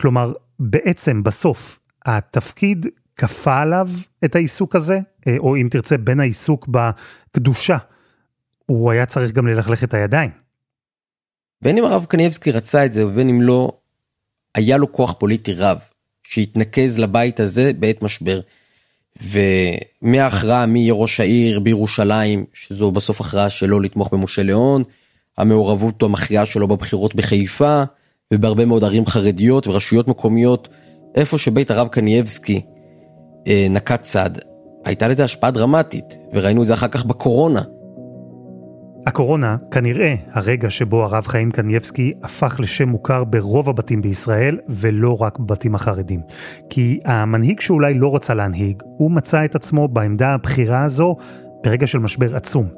כלומר, 0.00 0.32
בעצם 0.58 1.22
בסוף, 1.22 1.78
התפקיד 2.06 2.86
כפה 3.16 3.60
עליו 3.60 3.88
את 4.24 4.34
העיסוק 4.34 4.76
הזה, 4.76 4.98
אה, 5.26 5.36
או 5.38 5.56
אם 5.56 5.68
תרצה, 5.70 5.98
בין 5.98 6.20
העיסוק 6.20 6.68
בקדושה, 6.68 7.76
הוא 8.70 8.90
היה 8.90 9.06
צריך 9.06 9.32
גם 9.32 9.46
ללכלך 9.46 9.84
את 9.84 9.94
הידיים. 9.94 10.30
בין 11.62 11.78
אם 11.78 11.84
הרב 11.84 12.04
קנייבסקי 12.04 12.50
רצה 12.50 12.84
את 12.84 12.92
זה 12.92 13.06
ובין 13.06 13.28
אם 13.28 13.42
לא, 13.42 13.72
היה 14.54 14.76
לו 14.76 14.92
כוח 14.92 15.12
פוליטי 15.18 15.52
רב, 15.52 15.78
שהתנקז 16.22 16.98
לבית 16.98 17.40
הזה 17.40 17.70
בעת 17.78 18.02
משבר. 18.02 18.40
ומההכרעה 19.22 20.66
מי 20.66 20.78
יהיה 20.78 20.94
ראש 20.94 21.20
העיר 21.20 21.60
בירושלים, 21.60 22.44
שזו 22.54 22.90
בסוף 22.90 23.20
הכרעה 23.20 23.50
שלו 23.50 23.80
לתמוך 23.80 24.14
במשה 24.14 24.42
ליאון, 24.42 24.82
המעורבות 25.38 26.02
המכריעה 26.02 26.46
שלו 26.46 26.68
בבחירות 26.68 27.14
בחיפה, 27.14 27.82
ובהרבה 28.34 28.64
מאוד 28.64 28.84
ערים 28.84 29.06
חרדיות 29.06 29.66
ורשויות 29.66 30.08
מקומיות, 30.08 30.68
איפה 31.14 31.38
שבית 31.38 31.70
הרב 31.70 31.88
קנייבסקי 31.88 32.60
אה, 33.46 33.66
נקט 33.70 34.02
צד, 34.02 34.30
הייתה 34.84 35.08
לזה 35.08 35.24
השפעה 35.24 35.50
דרמטית, 35.50 36.18
וראינו 36.32 36.62
את 36.62 36.66
זה 36.66 36.74
אחר 36.74 36.88
כך 36.88 37.04
בקורונה. 37.04 37.62
הקורונה, 39.06 39.56
כנראה 39.70 40.14
הרגע 40.32 40.70
שבו 40.70 41.02
הרב 41.04 41.26
חיים 41.26 41.50
קנייבסקי 41.50 42.12
הפך 42.22 42.60
לשם 42.60 42.88
מוכר 42.88 43.24
ברוב 43.24 43.68
הבתים 43.68 44.02
בישראל, 44.02 44.58
ולא 44.68 45.22
רק 45.22 45.38
בבתים 45.38 45.74
החרדים. 45.74 46.20
כי 46.70 46.98
המנהיג 47.04 47.60
שאולי 47.60 47.94
לא 47.94 48.14
רצה 48.14 48.34
להנהיג, 48.34 48.82
הוא 48.98 49.10
מצא 49.10 49.44
את 49.44 49.54
עצמו 49.54 49.88
בעמדה 49.88 50.34
הבכירה 50.34 50.84
הזו 50.84 51.16
ברגע 51.64 51.86
של 51.86 51.98
משבר 51.98 52.36
עצום. 52.36 52.68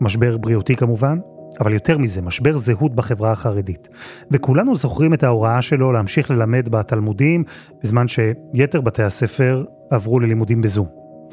משבר 0.00 0.36
בריאותי 0.36 0.76
כמובן, 0.76 1.18
אבל 1.60 1.72
יותר 1.72 1.98
מזה, 1.98 2.22
משבר 2.22 2.56
זהות 2.56 2.94
בחברה 2.94 3.32
החרדית. 3.32 3.88
וכולנו 4.30 4.74
זוכרים 4.74 5.14
את 5.14 5.22
ההוראה 5.22 5.62
שלו 5.62 5.92
להמשיך 5.92 6.30
ללמד 6.30 6.68
בתלמודים, 6.68 7.44
בזמן 7.82 8.06
שיתר 8.08 8.80
בתי 8.80 9.02
הספר 9.02 9.64
עברו 9.90 10.20
ללימודים 10.20 10.60
בזום. 10.60 10.86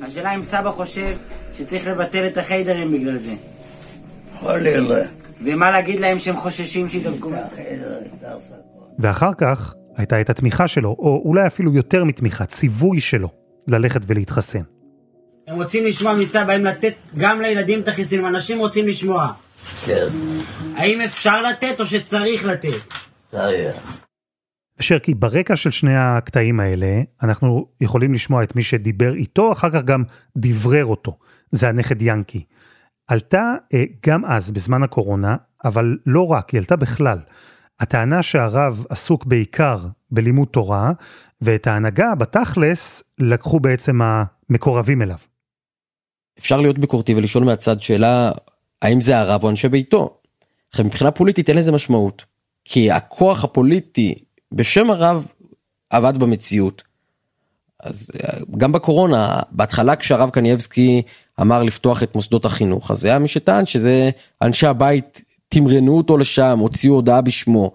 השאלה 0.08 0.36
אם 0.36 0.44
סבא 0.44 0.72
חושב 0.72 1.16
שצריך 1.58 1.88
לבטל 1.88 2.28
את 2.28 2.38
החיידרים 2.38 2.92
בגלל 2.92 3.20
זה. 3.20 3.53
להיות. 4.48 5.08
ומה 5.46 5.72
להגיד 5.72 6.00
להם 6.00 6.20
שהם 6.20 6.36
חוששים 6.36 6.90
שידבקו? 6.90 7.32
ואחר 9.00 9.34
כך 9.38 9.74
הייתה 9.98 10.22
את 10.22 10.30
התמיכה 10.30 10.68
שלו, 10.68 10.96
או 11.00 11.22
אולי 11.26 11.48
אפילו 11.48 11.74
יותר 11.74 12.04
מתמיכה, 12.04 12.46
ציווי 12.46 13.00
שלו, 13.00 13.30
ללכת 13.68 14.02
ולהתחסן. 14.08 14.62
הם 15.48 15.56
רוצים 15.56 15.86
לשמוע 15.86 16.14
מסבא 16.16 16.52
האם 16.52 16.66
לתת 16.66 16.94
גם 17.18 17.42
לילדים 17.42 17.82
את 17.82 17.88
החיסונים, 17.88 18.26
אנשים 18.26 18.60
רוצים 18.60 18.88
לשמוע. 18.88 19.28
כן. 19.86 20.08
האם 20.76 21.02
אפשר 21.02 21.42
לתת 21.42 21.80
או 21.80 21.86
שצריך 21.86 22.46
לתת? 22.46 22.70
צריך. 23.32 23.76
שרקי, 24.80 25.14
ברקע 25.14 25.56
של 25.56 25.72
שני 25.72 25.98
הקטעים 25.98 26.60
האלה, 26.60 27.02
אנחנו 27.24 27.68
יכולים 27.82 28.14
לשמוע 28.14 28.44
את 28.44 28.56
מי 28.56 28.64
שדיבר 28.64 29.14
איתו, 29.14 29.52
אחר 29.52 29.70
כך 29.70 29.84
גם 29.84 30.04
דברר 30.38 30.86
אותו. 30.86 31.18
זה 31.52 31.70
הנכד 31.70 32.02
ינקי. 32.02 32.44
עלתה 33.08 33.56
אה, 33.74 33.84
גם 34.06 34.26
אז, 34.26 34.52
בזמן 34.52 34.84
הקורונה, 34.84 35.36
אבל 35.66 35.98
לא 36.06 36.28
רק, 36.32 36.50
היא 36.50 36.60
עלתה 36.60 36.76
בכלל. 36.76 37.20
הטענה 37.80 38.24
שהרב 38.24 38.86
עסוק 38.90 39.26
בעיקר 39.26 39.80
בלימוד 40.12 40.48
תורה, 40.48 40.92
ואת 41.42 41.68
ההנהגה 41.68 42.16
בתכלס 42.16 43.04
לקחו 43.20 43.60
בעצם 43.60 44.00
המקורבים 44.02 45.02
אליו. 45.02 45.18
אפשר 46.40 46.62
להיות 46.62 46.80
ביקורתי 46.80 47.16
ולשאול 47.16 47.44
מהצד 47.44 47.82
שאלה, 47.82 48.32
האם 48.82 49.02
זה 49.02 49.20
הרב 49.20 49.44
או 49.44 49.50
אנשי 49.50 49.70
ביתו? 49.70 50.18
עכשיו 50.70 50.86
מבחינה 50.86 51.12
פוליטית 51.12 51.50
אין 51.50 51.58
לזה 51.58 51.72
משמעות. 51.72 52.26
כי 52.66 52.92
הכוח 52.92 53.44
הפוליטי 53.44 54.16
בשם 54.52 54.90
הרב 54.90 55.28
עבד 55.90 56.18
במציאות. 56.18 56.84
אז 57.80 58.12
אה, 58.24 58.40
גם 58.58 58.72
בקורונה, 58.72 59.42
בהתחלה 59.52 59.96
כשהרב 59.96 60.30
קנייבסקי 60.30 61.02
אמר 61.42 61.64
לפתוח 61.64 62.04
את 62.04 62.16
מוסדות 62.16 62.46
החינוך, 62.46 62.92
אז 62.92 63.06
היה 63.06 63.20
מי 63.20 63.28
שטען 63.28 63.66
שזה 63.66 64.10
אנשי 64.42 64.68
הבית 64.68 65.24
תמרנו 65.50 65.98
אותו 65.98 66.18
לשם, 66.18 66.60
הוציאו 66.60 66.94
הודעה 66.94 67.22
בשמו. 67.22 67.72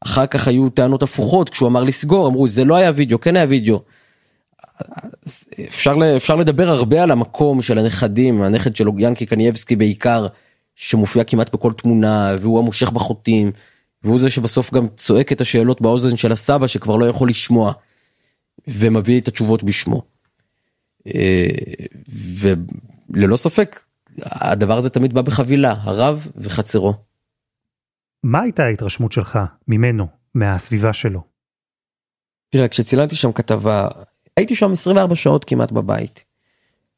אחר 0.00 0.26
כך 0.26 0.48
היו 0.48 0.70
טענות 0.70 1.02
הפוכות, 1.02 1.50
כשהוא 1.50 1.68
אמר 1.68 1.84
לסגור, 1.84 2.28
אמרו 2.28 2.48
זה 2.48 2.64
לא 2.64 2.76
היה 2.76 2.92
וידאו, 2.94 3.20
כן 3.20 3.36
היה 3.36 3.46
וידאו. 3.48 3.80
אפשר, 5.68 5.94
אפשר 6.16 6.36
לדבר 6.36 6.68
הרבה 6.68 7.02
על 7.02 7.10
המקום 7.10 7.62
של 7.62 7.78
הנכדים, 7.78 8.42
הנכד 8.42 8.76
של 8.76 8.86
ינקי 8.98 9.26
קנייבסקי 9.26 9.76
בעיקר, 9.76 10.26
שמופיע 10.76 11.24
כמעט 11.24 11.54
בכל 11.54 11.72
תמונה, 11.72 12.34
והוא 12.40 12.58
המושך 12.58 12.90
בחוטים, 12.90 13.52
והוא 14.02 14.20
זה 14.20 14.30
שבסוף 14.30 14.74
גם 14.74 14.86
צועק 14.96 15.32
את 15.32 15.40
השאלות 15.40 15.80
באוזן 15.80 16.16
של 16.16 16.32
הסבא 16.32 16.66
שכבר 16.66 16.96
לא 16.96 17.04
יכול 17.04 17.28
לשמוע, 17.28 17.72
ומביא 18.68 19.20
את 19.20 19.28
התשובות 19.28 19.62
בשמו. 19.62 20.02
אה, 21.06 21.46
וללא 23.10 23.36
ספק, 23.36 23.80
הדבר 24.22 24.78
הזה 24.78 24.90
תמיד 24.90 25.12
בא 25.12 25.22
בחבילה, 25.22 25.74
הרב 25.82 26.28
וחצרו. 26.36 26.94
מה 28.22 28.40
הייתה 28.40 28.64
ההתרשמות 28.64 29.12
שלך 29.12 29.38
ממנו, 29.68 30.06
מהסביבה 30.34 30.92
שלו? 30.92 31.22
תראה, 32.50 32.68
כשצילמתי 32.68 33.16
שם 33.16 33.32
כתבה, 33.32 33.88
הייתי 34.36 34.54
שם 34.54 34.72
24 34.72 35.16
שעות 35.16 35.44
כמעט 35.44 35.72
בבית. 35.72 36.24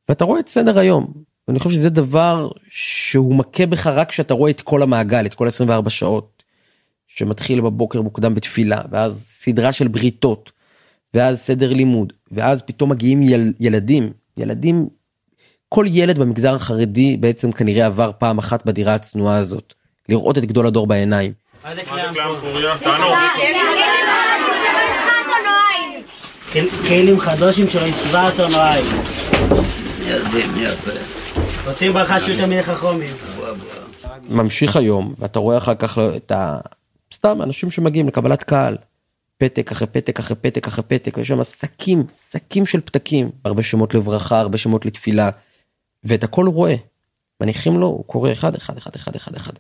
ואתה 0.09 0.25
רואה 0.25 0.41
את 0.41 0.49
סדר 0.49 0.79
היום. 0.79 1.13
ואני 1.49 1.59
חושב 1.59 1.71
שזה 1.71 1.91
דבר 1.91 2.49
שהוא 2.69 3.37
מכה 3.37 3.67
בך 3.67 3.87
רק 3.87 4.09
כשאתה 4.09 4.35
רואה 4.35 4.51
את 4.51 4.61
כל 4.61 4.83
המעגל, 4.83 5.27
את 5.27 5.35
כל 5.35 5.49
24 5.49 5.91
שעות. 5.91 6.37
שמתחיל 7.07 7.61
בבוקר 7.61 8.03
מוקדם 8.03 8.35
בתפילה, 8.35 8.79
ואז 8.91 9.25
סדרה 9.27 9.73
של 9.73 9.89
בריתות, 9.89 10.53
ואז 11.15 11.41
סדר 11.41 11.73
לימוד, 11.73 12.13
ואז 12.31 12.63
פתאום 12.63 12.91
מגיעים 12.91 13.23
יל, 13.23 13.53
ילדים, 13.61 14.13
ילדים, 14.37 14.89
כל 15.69 15.87
ילד 15.89 16.19
במגזר 16.19 16.55
החרדי 16.55 17.17
בעצם 17.17 17.53
כנראה 17.53 17.87
עבר 17.87 18.11
פעם 18.19 18.39
אחת 18.39 18.67
בדירה 18.67 18.95
הצנועה 18.95 19.37
הזאת, 19.37 19.75
לראות 20.09 20.39
את 20.39 20.45
גדול 20.45 20.67
הדור 20.67 20.87
בעיניים. 20.87 21.33
כלים 26.89 27.21
חדושים 27.21 27.69
שלא 27.69 27.87
יצבע 27.87 28.31
אותו 28.31 28.49
נועי. 28.49 28.81
יודעים 30.07 30.51
יפה. 30.57 30.91
רוצים 31.67 31.93
ברכה 31.93 32.21
שיהיו 32.21 32.37
תלמידי 32.37 32.63
חכמים. 32.63 33.11
ממשיך 34.29 34.77
היום, 34.77 35.13
ואתה 35.19 35.39
רואה 35.39 35.59
אחר 35.59 35.75
כך 35.75 35.99
את 36.17 36.31
ה... 36.31 36.59
סתם 37.15 37.43
אנשים 37.43 37.71
שמגיעים 37.71 38.09
לקבלת 38.09 38.43
קהל. 38.43 38.77
פתק 39.39 39.73
אחרי 39.73 39.89
פתק 39.89 40.19
אחרי 40.19 40.37
פתק 40.41 40.67
אחרי 40.67 40.85
פתק, 40.89 41.17
ויש 41.17 41.29
שם 41.29 41.45
שקים, 41.45 42.05
שקים 42.33 42.67
של 42.67 42.81
פתקים, 42.81 43.31
הרבה 43.45 43.63
שמות 43.63 43.95
לברכה, 43.95 44.41
הרבה 44.41 44.59
שמות 44.59 44.87
לתפילה, 44.87 45.31
ואת 46.07 46.25
הכל 46.25 46.47
הוא 46.47 46.55
רואה. 46.55 46.75
מניחים 47.41 47.79
לו, 47.79 47.87
הוא 47.87 48.05
קורא 48.05 48.33
אחד 48.33 48.55
אחד 48.55 48.77
אחד 48.77 48.97
אחד 48.97 49.15
אחד 49.17 49.37
אחד. 49.37 49.53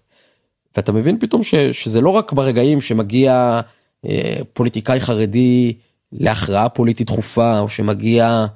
ואתה 0.76 0.92
מבין 0.92 1.18
פתאום 1.18 1.42
ש, 1.42 1.54
שזה 1.54 2.00
לא 2.00 2.10
רק 2.10 2.32
ברגעים 2.32 2.80
שמגיע 2.80 3.60
אה, 4.06 4.38
פוליטיקאי 4.52 5.00
חרדי 5.00 5.72
להכרעה 6.12 6.68
פוליטית 6.68 7.06
דחופה, 7.06 7.58
או 7.58 7.68
שמגיע 7.68 8.46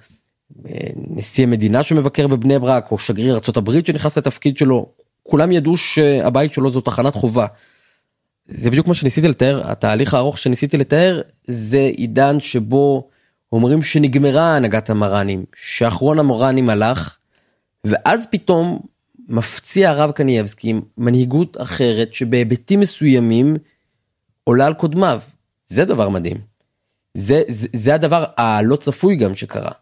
אה, 0.68 0.74
נשיא 0.96 1.44
המדינה 1.44 1.82
שמבקר 1.82 2.26
בבני 2.26 2.58
ברק, 2.58 2.90
או 2.90 2.98
שגריר 2.98 3.34
ארה"ב 3.34 3.86
שנכנס 3.86 4.18
לתפקיד 4.18 4.56
שלו, 4.56 4.86
כולם 5.22 5.52
ידעו 5.52 5.76
שהבית 5.76 6.52
שלו 6.52 6.70
זו 6.70 6.80
תחנת 6.80 7.14
חובה. 7.14 7.46
זה 8.48 8.70
בדיוק 8.70 8.86
מה 8.86 8.94
שניסיתי 8.94 9.28
לתאר, 9.28 9.70
התהליך 9.70 10.14
הארוך 10.14 10.38
שניסיתי 10.38 10.76
לתאר 10.76 11.20
זה 11.46 11.90
עידן 11.96 12.40
שבו 12.40 13.08
אומרים 13.52 13.82
שנגמרה 13.82 14.56
הנהגת 14.56 14.90
המר"נים, 14.90 15.44
שאחרון 15.56 16.18
המר"נים 16.18 16.70
הלך, 16.70 17.16
ואז 17.84 18.26
פתאום 18.30 18.80
מפציע 19.28 19.90
הרב 19.90 20.10
קנייבסקי 20.10 20.74
מנהיגות 20.98 21.56
אחרת 21.60 22.14
שבהיבטים 22.14 22.80
מסוימים 22.80 23.56
עולה 24.44 24.66
על 24.66 24.74
קודמיו. 24.74 25.20
זה 25.66 25.84
דבר 25.84 26.08
מדהים. 26.08 26.36
זה, 27.14 27.42
זה, 27.48 27.68
זה 27.72 27.94
הדבר 27.94 28.24
הלא 28.36 28.76
צפוי 28.76 29.16
גם 29.16 29.34
שקרה. 29.34 29.72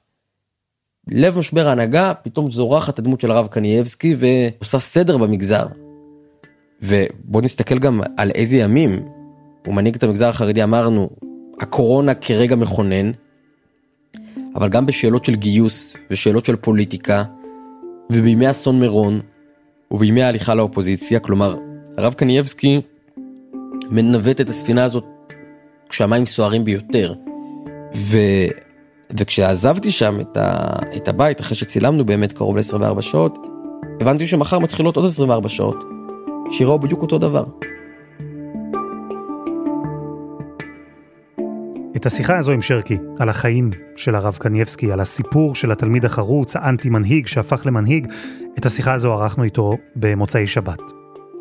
לב 1.09 1.39
משבר 1.39 1.69
ההנהגה, 1.69 2.13
פתאום 2.15 2.51
זורחת 2.51 2.99
הדמות 2.99 3.21
של 3.21 3.31
הרב 3.31 3.47
קנייבסקי 3.47 4.17
ועושה 4.19 4.79
סדר 4.79 5.19
במגזר. 5.19 5.67
ובוא 6.83 7.43
נסתכל 7.43 7.79
גם 7.79 8.01
על 8.17 8.31
איזה 8.31 8.57
ימים 8.57 9.09
הוא 9.67 9.75
מנהיג 9.75 9.95
את 9.95 10.03
המגזר 10.03 10.29
החרדי, 10.29 10.63
אמרנו, 10.63 11.11
הקורונה 11.61 12.15
כרגע 12.15 12.57
מכונן, 12.57 13.11
אבל 14.55 14.69
גם 14.69 14.87
בשאלות 14.87 15.25
של 15.25 15.35
גיוס 15.35 15.97
ושאלות 16.11 16.47
של 16.47 16.57
פוליטיקה, 16.57 17.25
ובימי 18.13 18.51
אסון 18.51 18.81
מירון, 18.81 19.21
ובימי 19.91 20.23
ההליכה 20.23 20.55
לאופוזיציה, 20.55 21.21
כלומר, 21.21 21.57
הרב 21.99 22.15
קנייבסקי 22.15 22.81
מנווט 23.91 24.41
את 24.41 24.49
הספינה 24.49 24.85
הזאת 24.85 25.05
כשהמים 25.89 26.27
סוערים 26.27 26.65
ביותר. 26.65 27.15
ו... 27.97 28.17
וכשעזבתי 29.11 29.91
שם 29.91 30.21
את, 30.21 30.37
ה... 30.37 30.77
את 30.97 31.09
הבית, 31.09 31.41
אחרי 31.41 31.57
שצילמנו 31.57 32.07
באמת 32.07 32.33
קרוב 32.33 32.57
ל-24 32.57 33.01
שעות, 33.01 33.39
הבנתי 34.01 34.27
שמחר 34.27 34.59
מתחילות 34.59 34.97
עוד 34.97 35.05
24 35.05 35.49
שעות, 35.49 35.85
שיראו 36.51 36.79
בדיוק 36.79 37.03
אותו 37.03 37.19
דבר. 37.19 37.45
את 41.99 42.07
השיחה 42.07 42.39
הזו 42.39 42.53
עם 42.53 42.63
שרקי, 42.63 42.99
על 43.19 43.29
החיים 43.29 43.71
של 43.97 44.15
הרב 44.15 44.37
קנייבסקי, 44.41 44.93
על 44.93 45.01
הסיפור 45.01 45.55
של 45.55 45.73
התלמיד 45.73 46.05
החרוץ, 46.05 46.57
האנטי-מנהיג 46.57 47.27
שהפך 47.27 47.63
למנהיג, 47.67 48.07
את 48.59 48.67
השיחה 48.67 48.93
הזו 48.93 49.13
ערכנו 49.13 49.45
איתו 49.45 49.77
במוצאי 49.97 50.47
שבת. 50.47 50.79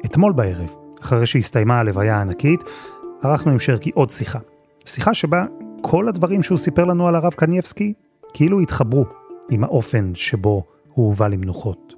אתמול 0.05 0.33
בערב, 0.33 0.75
אחרי 1.01 1.25
שהסתיימה 1.25 1.79
הלוויה 1.79 2.17
הענקית, 2.17 2.59
ערכנו 3.23 3.51
עם 3.51 3.59
שרקי 3.59 3.91
עוד 3.93 4.09
שיחה. 4.09 4.39
שיחה 4.85 5.13
שבה 5.13 5.45
כל 5.81 6.07
הדברים 6.07 6.43
שהוא 6.43 6.57
סיפר 6.57 6.85
לנו 6.85 7.07
על 7.07 7.15
הרב 7.15 7.33
קנייבסקי, 7.33 7.93
כאילו 8.33 8.59
התחברו 8.59 9.05
עם 9.49 9.63
האופן 9.63 10.11
שבו 10.15 10.63
הוא 10.93 11.05
הובא 11.05 11.27
למנוחות. 11.27 11.96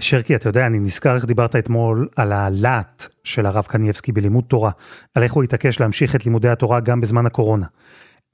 שרקי, 0.00 0.34
אתה 0.34 0.48
יודע, 0.48 0.66
אני 0.66 0.78
נזכר 0.78 1.14
איך 1.14 1.24
דיברת 1.24 1.56
אתמול 1.56 2.08
על 2.16 2.32
הלהט 2.32 3.06
של 3.24 3.46
הרב 3.46 3.64
קנייבסקי 3.64 4.12
בלימוד 4.12 4.44
תורה, 4.44 4.70
על 5.14 5.22
איך 5.22 5.32
הוא 5.32 5.44
התעקש 5.44 5.80
להמשיך 5.80 6.14
את 6.14 6.24
לימודי 6.24 6.48
התורה 6.48 6.80
גם 6.80 7.00
בזמן 7.00 7.26
הקורונה. 7.26 7.66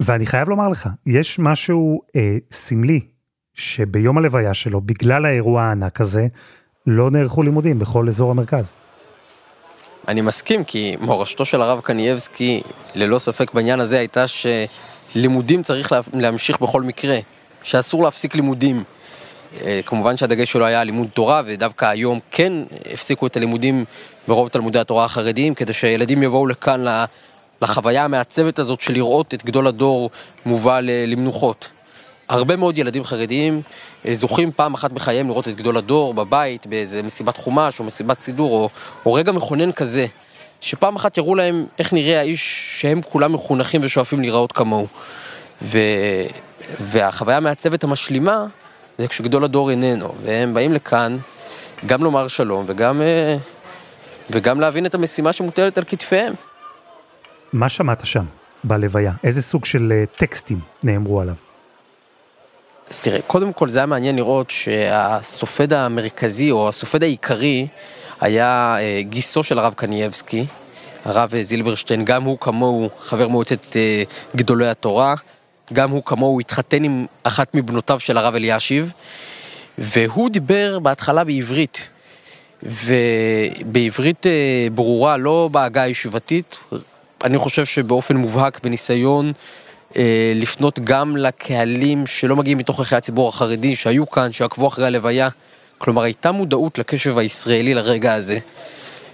ואני 0.01 0.27
חייב 0.27 0.49
לומר 0.49 0.69
לך, 0.69 0.89
יש 1.07 1.39
משהו 1.39 2.01
אה, 2.17 2.37
סמלי, 2.53 3.01
שביום 3.55 4.19
הלוויה 4.19 4.55
שלו, 4.55 4.81
בגלל 4.81 5.25
האירוע 5.25 5.63
הענק 5.63 6.01
הזה, 6.01 6.27
לא 6.87 7.11
נערכו 7.11 7.43
לימודים 7.43 7.79
בכל 7.79 8.09
אזור 8.09 8.31
המרכז. 8.31 8.73
אני 10.09 10.21
מסכים, 10.21 10.65
כי 10.65 10.97
מורשתו 11.01 11.45
של 11.45 11.63
הרב 11.63 11.81
קנייבסקי, 11.81 12.63
ללא 12.95 13.19
ספק 13.19 13.55
בעניין 13.55 13.81
הזה, 13.81 13.99
הייתה 13.99 14.25
שלימודים 14.27 15.63
צריך 15.63 15.95
להמשיך 16.13 16.61
בכל 16.61 16.83
מקרה, 16.83 17.19
שאסור 17.63 18.03
להפסיק 18.03 18.35
לימודים. 18.35 18.85
אה, 19.63 19.81
כמובן 19.87 20.17
שהדגש 20.17 20.53
שלו 20.53 20.67
היה 20.67 20.85
לימוד 20.85 21.09
תורה, 21.15 21.43
ודווקא 21.47 21.85
היום 21.85 22.19
כן 22.31 22.53
הפסיקו 22.93 23.27
את 23.27 23.37
הלימודים 23.37 23.85
ברוב 24.29 24.49
תלמודי 24.49 24.79
התורה 24.79 25.05
החרדיים, 25.05 25.55
כדי 25.55 25.73
שילדים 25.73 26.23
יבואו 26.23 26.47
לכאן 26.47 26.85
לחוויה 27.63 28.05
המעצבת 28.05 28.59
הזאת 28.59 28.81
של 28.81 28.93
לראות 28.93 29.35
את 29.35 29.45
גדול 29.45 29.67
הדור 29.67 30.11
מובא 30.47 30.81
למנוחות. 30.81 31.71
הרבה 32.29 32.57
מאוד 32.57 32.79
ילדים 32.79 33.05
חרדיים 33.05 33.63
אה, 34.07 34.15
זוכים 34.15 34.53
פעם 34.53 34.75
אחת 34.75 34.93
בחייהם 34.93 35.29
לראות 35.29 35.49
את 35.49 35.57
גדול 35.57 35.77
הדור 35.77 36.15
בבית, 36.15 36.67
באיזה 36.67 37.03
מסיבת 37.03 37.37
חומש 37.37 37.81
או 37.81 37.85
מסיבת 37.85 38.21
סידור, 38.21 38.51
או, 38.51 38.69
או 39.07 39.13
רגע 39.13 39.33
מכונן 39.33 39.73
כזה, 39.73 40.07
שפעם 40.61 40.97
אחת 40.97 41.17
יראו 41.17 41.35
להם 41.35 41.67
איך 41.79 41.93
נראה 41.93 42.21
האיש 42.21 42.75
שהם 42.81 43.03
כולם 43.03 43.33
מחונכים 43.33 43.81
ושואפים 43.85 44.21
להיראות 44.21 44.53
כמוהו. 44.53 44.87
ו... 45.63 45.79
והחוויה 46.81 47.37
המעצבת 47.37 47.85
המשלימה 47.85 48.47
זה 48.99 49.09
כשגדול 49.09 49.45
הדור 49.45 49.71
איננו, 49.71 50.15
והם 50.25 50.55
באים 50.55 50.73
לכאן 50.73 51.17
גם 51.87 52.05
לומר 52.05 52.29
שלום 52.29 52.65
וגם, 52.69 53.03
אה, 53.03 53.37
וגם 54.31 54.61
להבין 54.61 54.87
את 54.87 54.95
המשימה 54.95 55.33
שמוטלת 55.33 55.79
על 55.79 55.85
כתפיהם. 55.85 56.35
מה 57.53 57.69
שמעת 57.69 58.07
שם, 58.07 58.25
בלוויה? 58.65 59.13
איזה 59.25 59.43
סוג 59.43 59.65
של 59.65 59.93
אה, 59.93 60.05
טקסטים 60.17 60.61
נאמרו 60.83 61.21
עליו? 61.21 61.35
אז 62.91 62.99
תראה, 62.99 63.23
קודם 63.27 63.53
כל 63.53 63.69
זה 63.69 63.79
היה 63.79 63.87
מעניין 63.87 64.17
לראות 64.17 64.51
שהסופד 64.51 65.73
המרכזי 65.73 66.51
או 66.51 66.69
הסופד 66.69 67.03
העיקרי 67.03 67.67
היה 68.21 68.77
אה, 68.79 69.01
גיסו 69.03 69.43
של 69.43 69.59
הרב 69.59 69.75
קנייבסקי, 69.77 70.47
הרב 71.05 71.43
זילברשטיין, 71.43 72.05
גם 72.05 72.23
הוא 72.23 72.39
כמוהו 72.39 72.91
חבר 73.01 73.29
מועצת 73.29 73.77
גדולי 74.37 74.69
התורה, 74.69 75.15
גם 75.73 75.91
הוא 75.91 76.03
כמוהו 76.05 76.41
התחתן 76.41 76.85
עם 76.85 77.07
אחת 77.23 77.55
מבנותיו 77.55 78.01
של 78.01 78.19
הרב 78.19 78.35
אלישיב, 78.35 78.93
והוא 79.79 80.31
דיבר 80.31 80.79
בהתחלה 80.79 81.25
בעברית, 81.25 81.91
ובעברית 82.63 84.27
אה, 84.27 84.67
ברורה, 84.75 85.17
לא 85.17 85.49
בעגה 85.53 85.83
הישיבתית, 85.83 86.57
אני 87.25 87.39
חושב 87.39 87.65
שבאופן 87.65 88.17
מובהק 88.17 88.61
בניסיון 88.63 89.33
אה, 89.97 90.33
לפנות 90.35 90.79
גם 90.79 91.17
לקהלים 91.17 92.07
שלא 92.07 92.37
מגיעים 92.37 92.59
מתוך 92.59 92.79
ערכי 92.79 92.97
הציבור 92.97 93.29
החרדי, 93.29 93.77
שהיו 93.77 94.11
כאן, 94.11 94.33
שעקבו 94.33 94.69
אחרי 94.69 94.87
הלוויה. 94.87 95.29
כלומר, 95.79 96.03
הייתה 96.03 96.33
מודעות 96.33 96.79
לקשב 96.79 97.19
הישראלי 97.19 97.75
לרגע 97.75 98.15
הזה. 98.15 98.39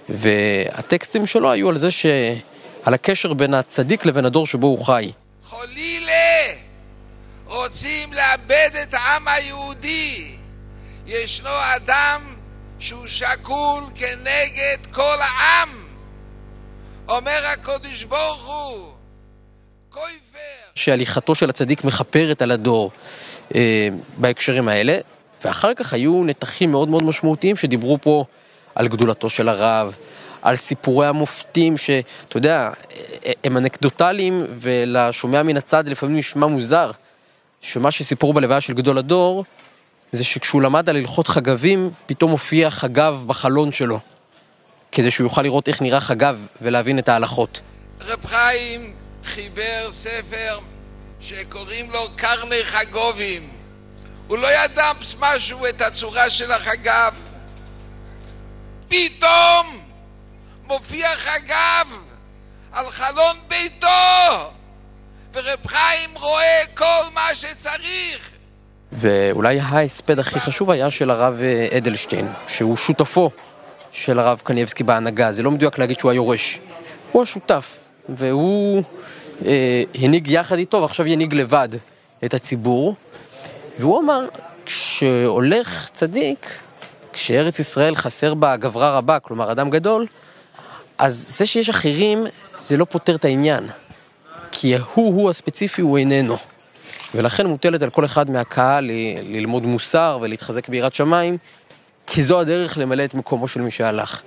והטקסטים 0.09 1.25
שלו 1.25 1.51
היו 1.51 1.69
על 1.69 1.77
זה 1.77 1.91
ש... 1.91 2.05
על 2.83 2.93
הקשר 2.93 3.33
בין 3.33 3.53
הצדיק 3.53 4.05
לבין 4.05 4.25
הדור 4.25 4.47
שבו 4.47 4.67
הוא 4.67 4.85
חי. 4.85 5.11
חולילה 5.43 5.90
העם 9.21 9.27
היהודי. 9.27 10.35
ישנו 11.07 11.49
אדם 11.75 12.21
שהוא 12.79 13.07
שקול 13.07 13.83
כנגד 13.95 14.77
כל 14.91 15.17
העם. 15.19 15.69
אומר 17.09 17.39
הקודש 17.53 18.03
ברוך 18.03 18.45
הוא, 18.45 18.93
כויפר. 19.89 20.71
שהליכתו 20.75 21.35
של 21.35 21.49
הצדיק 21.49 21.83
מכפרת 21.83 22.41
על 22.41 22.51
הדור 22.51 22.91
אה, 23.55 23.87
בהקשרים 24.17 24.67
האלה, 24.67 24.97
ואחר 25.43 25.73
כך 25.73 25.93
היו 25.93 26.23
נתחים 26.23 26.71
מאוד 26.71 26.89
מאוד 26.89 27.03
משמעותיים 27.03 27.55
שדיברו 27.55 27.97
פה 28.01 28.25
על 28.75 28.87
גדולתו 28.87 29.29
של 29.29 29.49
הרב, 29.49 29.95
על 30.41 30.55
סיפורי 30.55 31.07
המופתים, 31.07 31.77
שאתה 31.77 32.37
יודע, 32.37 32.69
הם 33.43 33.57
אנקדוטליים, 33.57 34.45
ולשומע 34.49 35.43
מן 35.43 35.57
הצד 35.57 35.87
לפעמים 35.87 36.17
נשמע 36.17 36.47
מוזר, 36.47 36.91
שמה 37.61 37.91
שסיפרו 37.91 38.33
בלוויה 38.33 38.61
של 38.61 38.73
גדול 38.73 38.97
הדור, 38.97 39.45
זה 40.11 40.23
שכשהוא 40.23 40.61
למד 40.61 40.89
על 40.89 40.95
הלכות 40.95 41.27
חגבים, 41.27 41.91
פתאום 42.05 42.31
הופיע 42.31 42.69
חגב 42.69 43.23
בחלון 43.27 43.71
שלו, 43.71 43.99
כדי 44.91 45.11
שהוא 45.11 45.25
יוכל 45.25 45.41
לראות 45.41 45.67
איך 45.67 45.81
נראה 45.81 45.99
חגב 45.99 46.39
ולהבין 46.61 46.99
את 46.99 47.09
ההלכות. 47.09 47.61
רב 48.01 48.25
חיים 48.25 48.93
חיבר 49.23 49.87
ספר 49.91 50.59
שקוראים 51.19 51.91
לו 51.91 52.07
קרני 52.15 52.63
חגובים. 52.63 53.49
הוא 54.27 54.37
לא 54.37 54.47
ידע 54.63 54.91
משהו 55.19 55.65
את 55.65 55.81
הצורה 55.81 56.29
של 56.29 56.51
החגב. 56.51 57.13
פתאום 58.87 59.81
מופיע 60.67 61.15
חגב 61.15 61.97
על 62.71 62.89
חלון 62.89 63.37
ביתו, 63.47 63.87
ורב 65.33 65.67
חיים 65.67 66.09
רואה 66.19 66.61
כל 66.73 67.03
מה 67.13 67.35
שצריך. 67.35 68.31
ואולי 68.91 69.59
ההספד 69.59 70.19
הכי 70.19 70.39
חשוב 70.39 70.71
היה 70.71 70.91
של 70.91 71.11
הרב 71.11 71.39
אה, 71.41 71.77
אדלשטיין, 71.77 72.27
שהוא 72.47 72.77
שותפו 72.77 73.31
של 73.91 74.19
הרב 74.19 74.41
קניבסקי 74.43 74.83
בהנהגה, 74.83 75.31
זה 75.31 75.43
לא 75.43 75.51
מדויק 75.51 75.77
להגיד 75.77 75.99
שהוא 75.99 76.11
היורש. 76.11 76.59
הוא 77.11 77.23
השותף, 77.23 77.79
והוא 78.09 78.83
אה, 79.45 79.83
הנהיג 79.95 80.27
יחד 80.27 80.57
איתו, 80.57 80.81
ועכשיו 80.81 81.07
ינהיג 81.07 81.33
לבד 81.33 81.69
את 82.25 82.33
הציבור. 82.33 82.95
והוא 83.79 83.99
אמר, 83.99 84.27
כשהולך 84.65 85.89
צדיק, 85.93 86.59
כשארץ 87.13 87.59
ישראל 87.59 87.95
חסר 87.95 88.33
בה 88.33 88.57
גברה 88.57 88.97
רבה, 88.97 89.19
כלומר 89.19 89.51
אדם 89.51 89.69
גדול, 89.69 90.05
אז 90.97 91.35
זה 91.37 91.45
שיש 91.45 91.69
אחרים, 91.69 92.27
זה 92.57 92.77
לא 92.77 92.85
פותר 92.85 93.15
את 93.15 93.25
העניין. 93.25 93.67
כי 94.51 94.75
הוא-הוא 94.93 95.29
הספציפי 95.29 95.81
הוא 95.81 95.97
איננו. 95.97 96.37
ולכן 97.15 97.45
מוטלת 97.45 97.81
על 97.81 97.89
כל 97.89 98.05
אחד 98.05 98.31
מהקהל 98.31 98.91
ללמוד 99.23 99.65
מוסר 99.65 100.19
ולהתחזק 100.21 100.69
ביראת 100.69 100.93
שמיים, 100.93 101.37
כי 102.07 102.23
זו 102.23 102.39
הדרך 102.39 102.77
למלא 102.77 103.05
את 103.05 103.13
מקומו 103.13 103.47
של 103.47 103.61
מי 103.61 103.71
שהלך. 103.71 104.21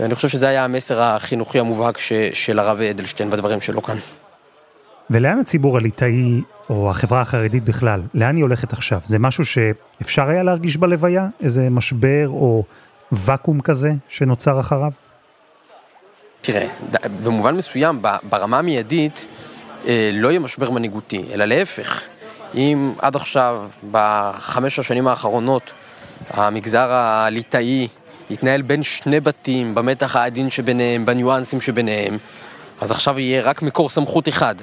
ואני 0.00 0.14
חושב 0.14 0.28
שזה 0.28 0.48
היה 0.48 0.64
המסר 0.64 1.00
החינוכי 1.00 1.58
המובהק 1.58 1.98
ש, 1.98 2.12
של 2.32 2.58
הרב 2.58 2.80
אדלשטיין 2.80 3.30
בדברים 3.30 3.60
שלו 3.60 3.82
כאן. 3.82 3.96
ולאן 5.10 5.38
הציבור 5.38 5.76
הליטאי, 5.76 6.40
או 6.70 6.90
החברה 6.90 7.20
החרדית 7.20 7.64
בכלל, 7.64 8.02
לאן 8.14 8.36
היא 8.36 8.42
הולכת 8.42 8.72
עכשיו? 8.72 9.00
זה 9.04 9.18
משהו 9.18 9.44
שאפשר 9.44 10.28
היה 10.28 10.42
להרגיש 10.42 10.76
בלוויה? 10.76 11.28
איזה 11.40 11.70
משבר 11.70 12.28
או 12.28 12.64
ואקום 13.12 13.60
כזה 13.60 13.92
שנוצר 14.08 14.60
אחריו? 14.60 14.92
תראה, 16.40 16.66
במובן 17.22 17.56
מסוים, 17.56 18.02
ברמה 18.22 18.58
המיידית, 18.58 19.26
אה, 19.86 20.10
לא 20.12 20.28
יהיה 20.28 20.40
משבר 20.40 20.70
מנהיגותי, 20.70 21.24
אלא 21.32 21.44
להפך. 21.44 22.02
אם 22.54 22.92
עד 22.98 23.16
עכשיו, 23.16 23.68
בחמש 23.90 24.78
השנים 24.78 25.08
האחרונות, 25.08 25.72
המגזר 26.30 26.90
הליטאי 26.90 27.88
התנהל 28.30 28.62
בין 28.62 28.82
שני 28.82 29.20
בתים, 29.20 29.74
במתח 29.74 30.16
העדין 30.16 30.50
שביניהם, 30.50 31.06
בניואנסים 31.06 31.60
שביניהם, 31.60 32.18
אז 32.80 32.90
עכשיו 32.90 33.18
יהיה 33.18 33.42
רק 33.42 33.62
מקור 33.62 33.88
סמכות 33.88 34.28
אחד. 34.28 34.54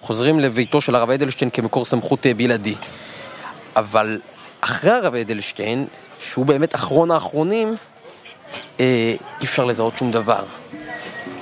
חוזרים 0.00 0.40
לביתו 0.40 0.80
של 0.80 0.94
הרב 0.94 1.10
אדלשטיין 1.10 1.50
כמקור 1.50 1.84
סמכות 1.84 2.26
אה, 2.26 2.34
בלעדי. 2.34 2.74
אבל 3.76 4.20
אחרי 4.60 4.90
הרב 4.90 5.14
אדלשטיין, 5.14 5.86
שהוא 6.18 6.46
באמת 6.46 6.74
אחרון 6.74 7.10
האחרונים, 7.10 7.74
אה, 8.80 9.14
אי 9.40 9.44
אפשר 9.44 9.64
לזהות 9.64 9.96
שום 9.96 10.10
דבר. 10.10 10.44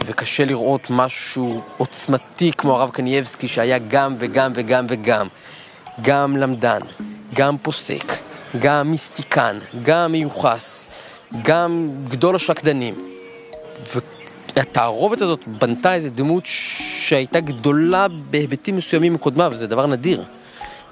וקשה 0.06 0.44
לראות 0.44 0.86
משהו 0.90 1.62
עוצמתי 1.76 2.52
כמו 2.52 2.76
הרב 2.76 2.90
קנייבסקי 2.90 3.48
שהיה 3.48 3.78
גם 3.78 4.16
וגם 4.18 4.52
וגם 4.54 4.86
וגם. 4.88 5.26
גם 6.02 6.36
למדן, 6.36 6.80
גם 7.34 7.56
פוסק, 7.58 8.12
גם 8.58 8.90
מיסטיקן, 8.90 9.58
גם 9.82 10.12
מיוחס, 10.12 10.86
גם 11.42 11.90
גדול 12.08 12.34
השקדנים. 12.34 12.94
והתערובת 14.56 15.20
הזאת 15.20 15.40
בנתה 15.46 15.94
איזו 15.94 16.08
דמות 16.14 16.42
שהייתה 16.98 17.40
גדולה 17.40 18.06
בהיבטים 18.30 18.76
מסוימים 18.76 19.14
מקודמיו, 19.14 19.50
וזה 19.52 19.66
דבר 19.66 19.86
נדיר. 19.86 20.24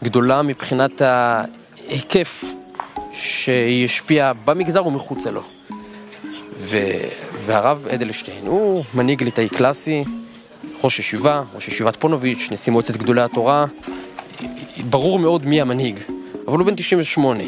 גדולה 0.04 0.42
מבחינת 0.42 1.02
ההיקף 1.02 2.44
שהיא 3.12 3.84
השפיעה 3.84 4.32
במגזר 4.32 4.86
ומחוצה 4.86 5.30
לו. 5.30 5.42
ו... 6.58 6.76
והרב 7.46 7.86
אדלשטיין 7.94 8.46
הוא 8.46 8.84
מנהיג 8.94 9.22
ליטאי 9.22 9.48
קלאסי, 9.48 10.04
ראש 10.84 10.98
ישיבה, 10.98 11.42
ראש 11.54 11.68
ישיבת 11.68 11.96
פונוביץ', 11.96 12.48
נשיא 12.50 12.72
מועצת 12.72 12.96
גדולי 12.96 13.22
התורה, 13.22 13.66
ברור 14.90 15.18
מאוד 15.18 15.46
מי 15.46 15.60
המנהיג, 15.60 16.00
אבל 16.48 16.58
הוא 16.58 16.66
בן 16.66 16.74
98. 16.76 17.44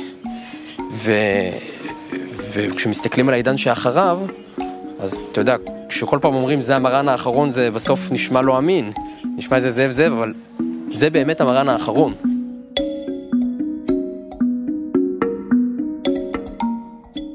ו... 0.92 1.12
וכשמסתכלים 2.52 3.28
על 3.28 3.35
העידן 3.35 3.59
שאחריו, 3.59 4.20
אז 4.98 5.24
אתה 5.33 5.40
יודע, 5.40 5.57
כשכל 5.88 6.18
פעם 6.22 6.35
אומרים 6.35 6.62
זה 6.62 6.76
המרן 6.76 7.09
האחרון, 7.09 7.52
זה 7.52 7.70
בסוף 7.70 8.12
נשמע 8.12 8.42
לא 8.42 8.59
אמין, 8.59 8.92
נשמע 9.37 9.57
איזה 9.57 9.70
זאב 9.70 9.90
זאב, 9.90 10.12
אבל 10.12 10.35
זה 10.88 11.11
באמת 11.11 11.40
המרן 11.40 11.68
האחרון. 11.68 12.14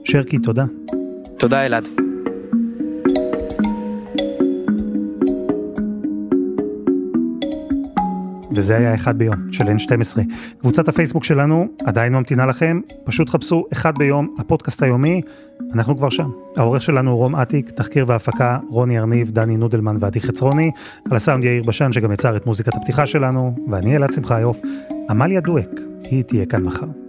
שרקי, 0.03 0.39
תודה. 0.39 0.63
תודה, 1.37 1.65
אלעד. 1.65 2.08
וזה 8.59 8.77
היה 8.77 8.95
אחד 8.95 9.17
ביום 9.17 9.51
של 9.51 9.63
N12. 9.63 10.19
קבוצת 10.61 10.87
הפייסבוק 10.87 11.23
שלנו 11.23 11.67
עדיין 11.85 12.13
ממתינה 12.13 12.45
לכם, 12.45 12.79
פשוט 13.03 13.29
חפשו 13.29 13.65
אחד 13.73 13.97
ביום, 13.97 14.35
הפודקאסט 14.39 14.83
היומי, 14.83 15.21
אנחנו 15.73 15.97
כבר 15.97 16.09
שם. 16.09 16.29
העורך 16.57 16.81
שלנו 16.81 17.11
הוא 17.11 17.17
רום 17.17 17.35
אטיק, 17.35 17.69
תחקיר 17.69 18.05
והפקה 18.07 18.57
רוני 18.69 18.99
ארניב, 18.99 19.31
דני 19.31 19.57
נודלמן 19.57 19.97
ועדי 19.99 20.19
חצרוני, 20.19 20.71
על 21.11 21.17
הסאונד 21.17 21.43
יאיר 21.43 21.63
בשן 21.63 21.93
שגם 21.93 22.11
יצר 22.11 22.35
את 22.35 22.45
מוזיקת 22.45 22.75
הפתיחה 22.75 23.05
שלנו, 23.05 23.55
ואני 23.71 23.95
אלעד 23.95 24.11
שמחיוף. 24.11 24.59
עמליה 25.09 25.41
דואק, 25.41 25.79
היא 26.03 26.23
תהיה 26.23 26.45
כאן 26.45 26.63
מחר. 26.63 27.08